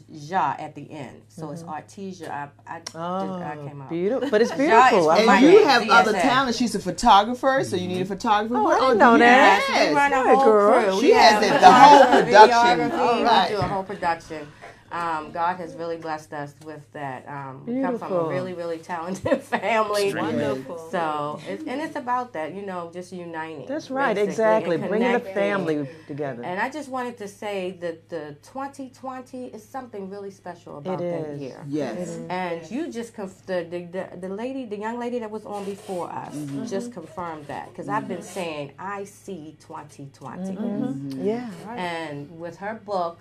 [0.09, 1.21] Ja at the end.
[1.29, 1.71] So it's mm-hmm.
[1.71, 2.29] Artesia.
[2.29, 3.89] I, I, did, I Oh, came out.
[3.89, 4.29] beautiful.
[4.29, 4.99] But it's beautiful.
[4.99, 6.21] is I And like you name, have other ZSA.
[6.21, 6.55] talent.
[6.57, 8.13] She's a photographer, so you need a mm-hmm.
[8.13, 8.55] photographer.
[8.57, 9.65] Oh, I What- didn't know that.
[9.69, 10.83] Yes, we run a whole girl.
[10.91, 10.99] crew.
[10.99, 12.89] She We has have the- the whole production.
[12.91, 14.47] videography, All we do a whole production.
[14.91, 17.27] Um, God has really blessed us with that.
[17.27, 20.05] Um, we come from a really, really talented family.
[20.09, 20.43] Extremely.
[20.45, 20.77] Wonderful.
[20.91, 23.67] So, it, and it's about that, you know, just uniting.
[23.67, 24.77] That's right, exactly.
[24.77, 26.43] Bringing the family together.
[26.43, 31.11] And I just wanted to say that the 2020 is something really special about It
[31.23, 31.41] that is.
[31.41, 31.63] year.
[31.67, 32.19] Yes.
[32.29, 35.63] And you just conf- the, the the the lady, the young lady that was on
[35.65, 36.65] before us, Mm-hmm.
[36.65, 41.25] just confirmed that because I've been saying I see 2020, Mm-hmm.
[41.25, 41.49] yeah.
[41.75, 43.19] and with her book,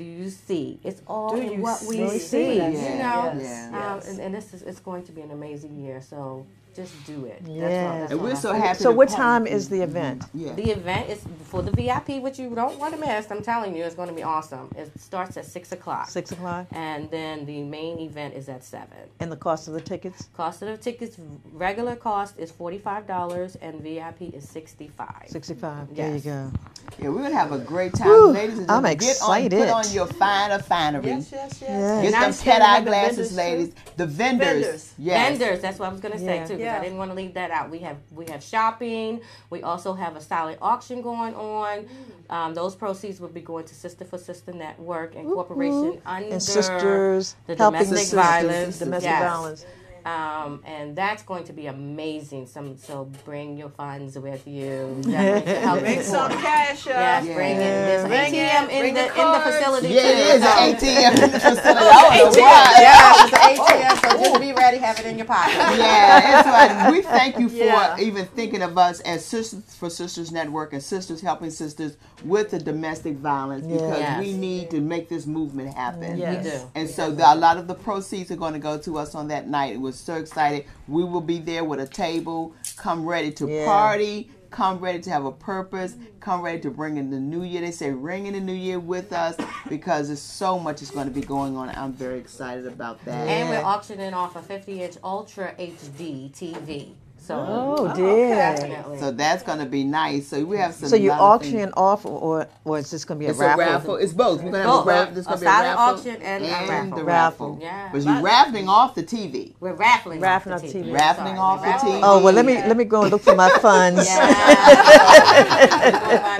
[0.00, 0.80] do you see?
[0.82, 2.18] It's all Do in you what we see?
[2.18, 2.56] see.
[2.56, 2.72] Yes.
[2.72, 3.32] You Yeah.
[3.34, 3.74] know, Yes.
[3.74, 6.00] um, and, and this is it's going to be an amazing year.
[6.00, 7.42] So just do it.
[7.44, 8.78] That's all- that's And we're so happy.
[8.78, 9.82] So what time is the mm-hmm.
[9.84, 10.24] event?
[10.34, 10.52] Yeah.
[10.54, 13.30] The event is for the VIP, which you don't want to miss.
[13.30, 14.70] I'm telling you, it's going to be awesome.
[14.76, 16.66] It starts at six o'clock, Six o'clock?
[16.72, 18.98] and then the main event is at seven.
[19.20, 20.28] And the cost of the tickets?
[20.36, 21.16] Cost of the tickets,
[21.52, 25.24] regular cost is forty five dollars, and VIP is sixty five.
[25.26, 25.94] 65.
[25.94, 26.52] There you go.
[26.98, 28.98] Yeah, we're gonna have a great time, ladies and I'm gentlemen.
[28.98, 31.06] Get on, put on your finer finery.
[31.06, 31.70] Yes, yes, yes.
[31.70, 32.02] Yeah.
[32.02, 33.74] Get some them it's cat eye glasses, vendors, ladies.
[33.96, 34.46] The vendors.
[34.46, 34.94] Vendors.
[34.98, 35.38] Yes.
[35.38, 36.80] Vendors, that's what I was gonna say too, because Yeah.
[36.80, 37.70] I didn't want to leave that out.
[37.70, 39.20] We have we have shopping.
[39.50, 41.86] We also have a silent auction going on.
[42.28, 46.42] Um, those proceeds will be going to Sister for Sister Network and Corporation under And
[46.42, 48.78] sisters the domestic sisters, violence.
[48.78, 49.22] domestic Yes.
[49.32, 49.66] violence.
[50.06, 52.46] Um, and that's going to be amazing.
[52.46, 55.00] Some so bring your funds with you.
[55.04, 56.94] Definitely Bring some cash, y'all.
[56.94, 57.58] Yes, bring it.
[57.58, 60.08] There's an Bring it, ATM in bring the, the in the facility Yeah, too.
[60.08, 61.68] it is an ATM in the facility.
[61.68, 62.74] I don't know why.
[62.80, 64.10] Yeah, it's an ATM.
[64.12, 64.78] So just be ready.
[64.78, 65.54] Have it in your pocket.
[65.56, 66.92] yeah, that's right.
[66.92, 67.96] We thank you for Yeah.
[68.00, 72.58] even thinking of us as Sisters for Sisters Network and Sisters Helping Sisters with the
[72.58, 74.20] domestic violence because Yes.
[74.20, 76.16] we need to make this movement happen.
[76.18, 76.44] Yes.
[76.44, 76.58] We do.
[76.74, 79.28] And so the, a lot of the proceeds are going to go to us on
[79.28, 79.80] that night.
[79.90, 80.66] We're so excited.
[80.86, 82.54] We will be there with a table.
[82.76, 83.64] Come ready to Yeah.
[83.64, 84.30] party.
[84.50, 85.94] Come ready to have a purpose.
[86.20, 87.60] Come ready to bring in the new year.
[87.60, 89.36] They say ring in the new year with us
[89.68, 91.70] because there's so much is going to be going on.
[91.70, 93.28] I'm very excited about that.
[93.28, 96.92] And we're auctioning off a 50 inch Ultra HD TV.
[97.30, 98.34] So, Oh, oh dear.
[98.34, 98.98] definitely.
[98.98, 100.26] So that's going to be nice.
[100.26, 100.88] So we have some.
[100.88, 101.54] So you're lot of things.
[101.54, 103.62] auctioning off, or, or is this going to be a It's raffle?
[103.62, 103.96] a raffle.
[103.96, 104.42] It's both.
[104.42, 104.84] We're gonna have Both.
[104.84, 105.14] a raffle.
[105.14, 106.96] There's A gonna be a silent raffle auction and a raffle.
[106.98, 107.48] the Raffle.
[107.50, 107.58] raffle.
[107.62, 107.88] Yeah.
[107.92, 109.52] But you're raffling off the TV.
[109.60, 110.84] We're raffling, Raffling off off the TV.
[110.86, 110.92] TV.
[110.92, 111.78] Raffling Sorry, off we're the.
[111.98, 112.00] TV.
[112.02, 114.04] Oh well, let me let me go and look for my funds.
[114.06, 114.26] Yeah.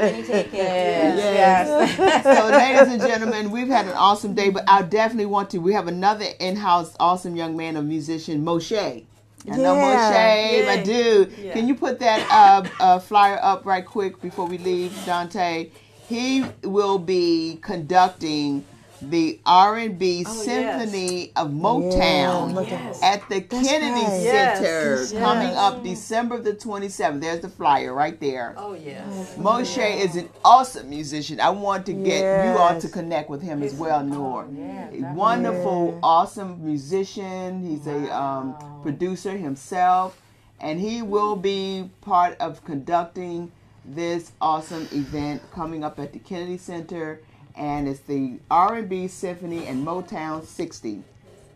[0.01, 0.53] Go mini tickets.
[0.55, 1.97] Yes.
[2.24, 5.59] so, ladies and gentlemen, we've had an awesome day, but I definitely want to.
[5.59, 9.05] We have another in-house awesome young man, a musician, Moshe.
[9.51, 10.62] I know Yeah.
[10.62, 10.84] Moshe, my Yay.
[10.84, 11.32] dude.
[11.38, 11.53] Yeah.
[11.55, 15.70] Can you put that uh, uh, flyer up right quick before we leave, Dante?
[16.09, 18.64] He will be conducting
[19.03, 24.22] the R&B Oh, Symphony of Motown look at- at the Kennedy right.
[24.22, 25.12] Center Yes.
[25.12, 27.20] coming up December the 27th.
[27.22, 28.55] There's the flyer right there.
[28.59, 29.34] Oh, yes.
[29.38, 31.40] Moshe is an awesome musician.
[31.40, 34.46] I want to get you all to connect with him as well, Noor.
[34.55, 37.64] yeah, A wonderful, awesome musician.
[37.66, 40.20] He's a um, producer himself,
[40.61, 43.51] and he will be part of conducting
[43.84, 47.20] this awesome event coming up at the Kennedy Center,
[47.61, 51.02] and it's the R&B Symphony and Motown 60.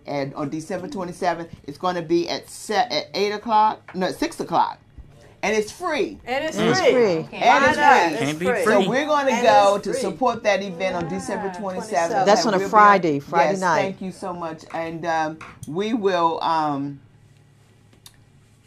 [0.07, 4.38] And on December 27th, it's going to be at set at eight o'clock, no, six
[4.38, 4.78] o'clock,
[5.42, 6.20] and it's free.
[6.26, 6.92] And it's It's free.
[6.92, 7.38] free.
[7.38, 8.12] And it's free.
[8.12, 8.64] It's Can't be free.
[8.64, 8.72] free.
[8.84, 12.26] So we're going to And go to support that event on December 27th.
[12.26, 13.80] That's And on a we'll be Friday, Friday yes, night.
[13.80, 14.64] Thank you so much.
[14.74, 17.00] And um, we will um,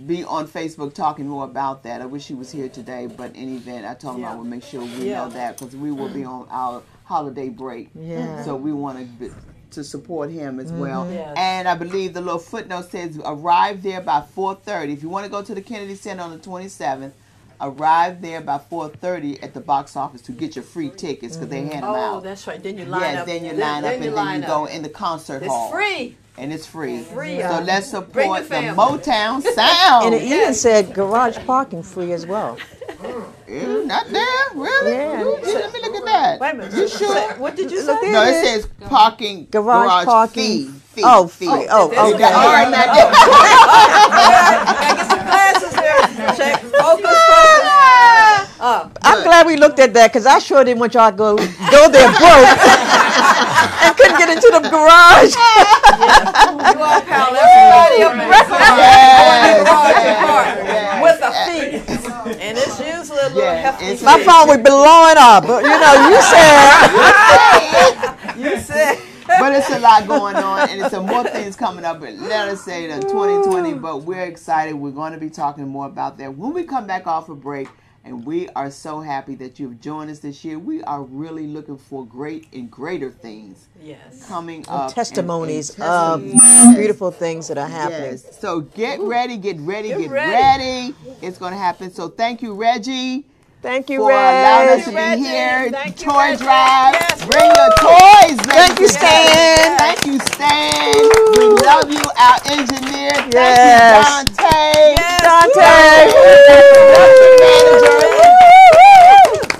[0.07, 2.01] be on Facebook talking more about that.
[2.01, 4.63] I wish he was here today, but in event, I told him I would make
[4.63, 5.25] sure we Yeah.
[5.25, 7.89] know that because we will be on our holiday break.
[7.95, 8.43] Yeah.
[8.43, 9.33] So we want to
[9.71, 10.79] to support him as mm-hmm.
[10.79, 11.11] well.
[11.11, 11.33] Yes.
[11.37, 14.93] And I believe the little footnote says arrive there by 4:30.
[14.93, 17.11] If you want to go to the Kennedy Center on the 27th,
[17.61, 21.61] arrive there by 4:30 at the box office to get your free tickets because they
[21.61, 21.71] mm-hmm.
[21.71, 22.17] hand them Oh, out.
[22.17, 22.61] Oh, that's right.
[22.61, 23.25] Then you line yeah, up.
[23.25, 24.49] then you line up and then line you up.
[24.49, 25.67] go in the concert It's hall.
[25.67, 26.17] It's free.
[26.39, 27.01] And it's free.
[27.01, 27.63] Free, So y'all.
[27.63, 28.55] let's support the.
[28.55, 30.05] Motown sound.
[30.05, 32.57] And it even said garage parking free as well.
[33.49, 34.25] Yeah, not there,
[34.55, 34.91] really?
[34.91, 35.23] Yeah.
[35.23, 36.39] Ooh, Let me look at that.
[36.41, 36.73] Wait a minute.
[36.73, 37.13] You sure?
[37.15, 37.85] Say- What did you say?
[37.87, 38.11] Look there.
[38.11, 40.67] No, it says parking Garage parking.
[40.67, 40.79] fee.
[40.95, 41.45] fee Oh, fee.
[41.45, 41.67] free.
[41.71, 42.17] Oh, oh There's okay.
[42.23, 43.11] the- All right, now there-
[44.27, 46.35] Gotta get some glasses here.
[46.35, 46.61] Check.
[46.61, 47.06] Focus, focus.
[48.69, 51.37] Oh, I'm glad we looked at that because I sure didn't want y'all to go
[51.37, 52.51] go there broke
[53.79, 55.31] and couldn't get into the garage.
[56.75, 58.67] you all pal everybody up in the car.
[58.75, 59.63] Yes,
[60.67, 61.79] yes, with a fee.
[62.43, 64.03] And it's usually a little Yeah, hefty.
[64.03, 66.59] My phone would be blowing up, but you know, you said
[68.35, 68.99] You said.
[69.27, 72.01] but it's a lot going on, and it's some more things coming up.
[72.01, 73.75] But let us say the 2020.
[73.75, 74.75] But we're excited.
[74.75, 77.69] We're going to be talking more about that when we come back off a break.
[78.07, 80.57] And we are so happy that you've joined us this year.
[80.57, 84.25] We are really looking for great and greater things Yes.
[84.25, 84.93] coming up.
[84.93, 86.77] testimonies and of testimonies.
[86.77, 88.11] beautiful things that are happening.
[88.11, 88.39] Yes.
[88.39, 90.93] So get ready, get ready, Get get, ready.
[90.93, 91.17] ready.
[91.21, 91.93] It's going to happen.
[91.93, 93.25] So thank you, Reggie.
[93.61, 95.69] Thank you, for allowing us to be here.
[95.71, 96.43] Thank you, Toy Reggie.
[96.43, 96.93] drive.
[96.93, 97.25] Yes.
[97.25, 98.37] Bring your toys.
[98.45, 99.27] Thank you, Stan.
[99.33, 99.77] gentlemen.
[99.79, 100.93] Thank you, Stan.
[101.33, 103.11] We love you, our engineer.
[103.11, 104.95] Thank you, Dante.
[104.95, 105.21] Yes.
[105.23, 105.61] Dante.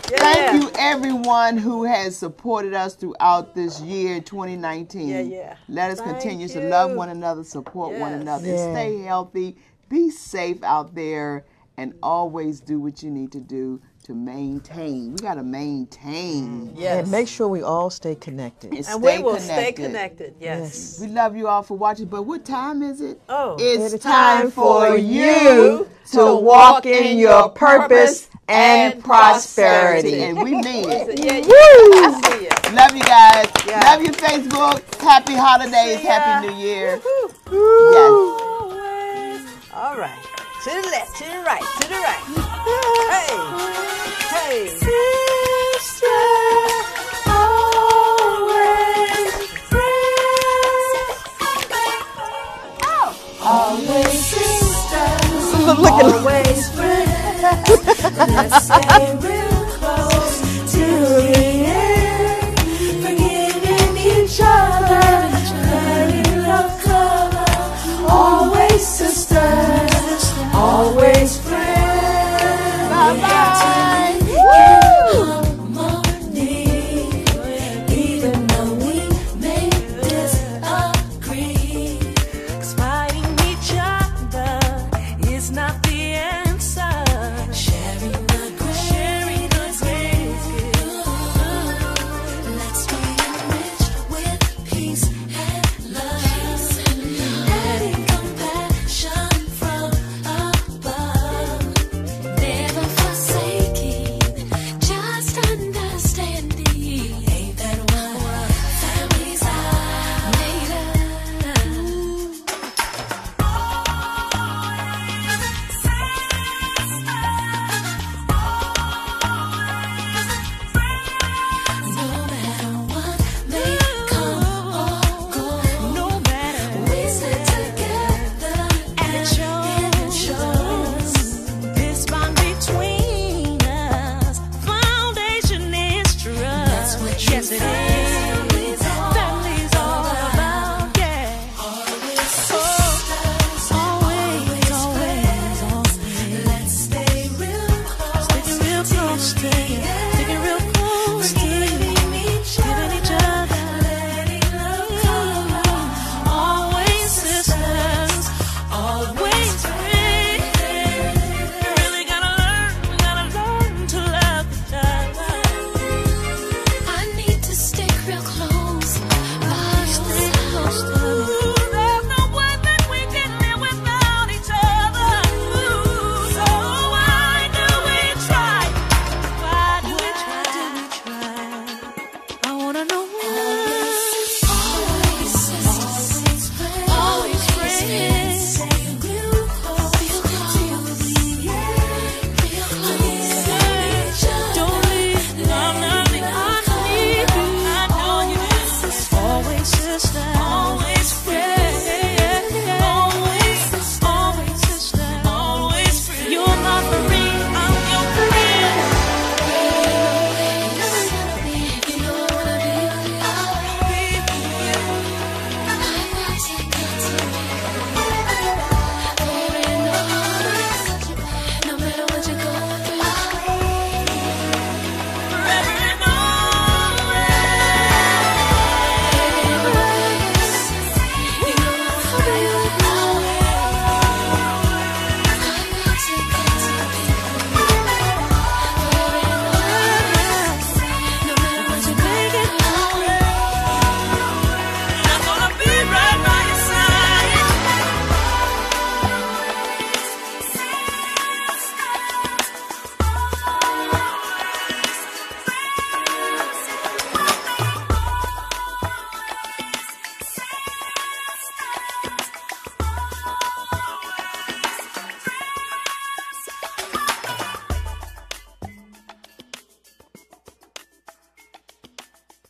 [0.10, 0.18] Yeah.
[0.20, 5.08] Thank you, everyone who has supported us throughout this year, 2019.
[5.10, 5.56] Yeah, yeah.
[5.68, 8.72] Let us Thank continue to love one another, support one another, Yeah.
[8.74, 9.58] stay healthy.
[9.90, 11.46] Be safe out there,
[11.78, 15.12] and always do what you need to do to maintain.
[15.12, 16.70] We got to maintain.
[16.70, 16.74] Mm.
[16.76, 17.04] Yes.
[17.04, 18.70] And make sure we all stay connected.
[18.70, 19.54] And, and stay we will connected.
[19.54, 20.36] stay connected.
[20.40, 21.00] Yes.
[21.00, 23.22] We love you all for watching, but what time is it?
[23.30, 23.58] Oh.
[23.60, 30.24] It's It's time for you to walk in your purpose and prosperity.
[30.24, 31.20] And we mean it.
[31.20, 31.44] Yeah, yeah.
[31.50, 32.52] I see ya.
[32.74, 33.48] Love you guys.
[33.68, 33.82] Yeah.
[33.82, 35.02] Love you, Facebook.
[35.02, 36.00] Happy holidays.
[36.00, 37.00] Happy New Year.
[37.52, 39.44] Yes.
[39.74, 40.27] All right.
[40.68, 42.24] To the left, to the right, to the right.
[43.08, 43.32] Hey,
[44.36, 44.68] hey.
[44.68, 44.84] At
[53.40, 55.48] Always sisters,
[55.88, 57.46] always friends.
[58.18, 59.58] Let's stay real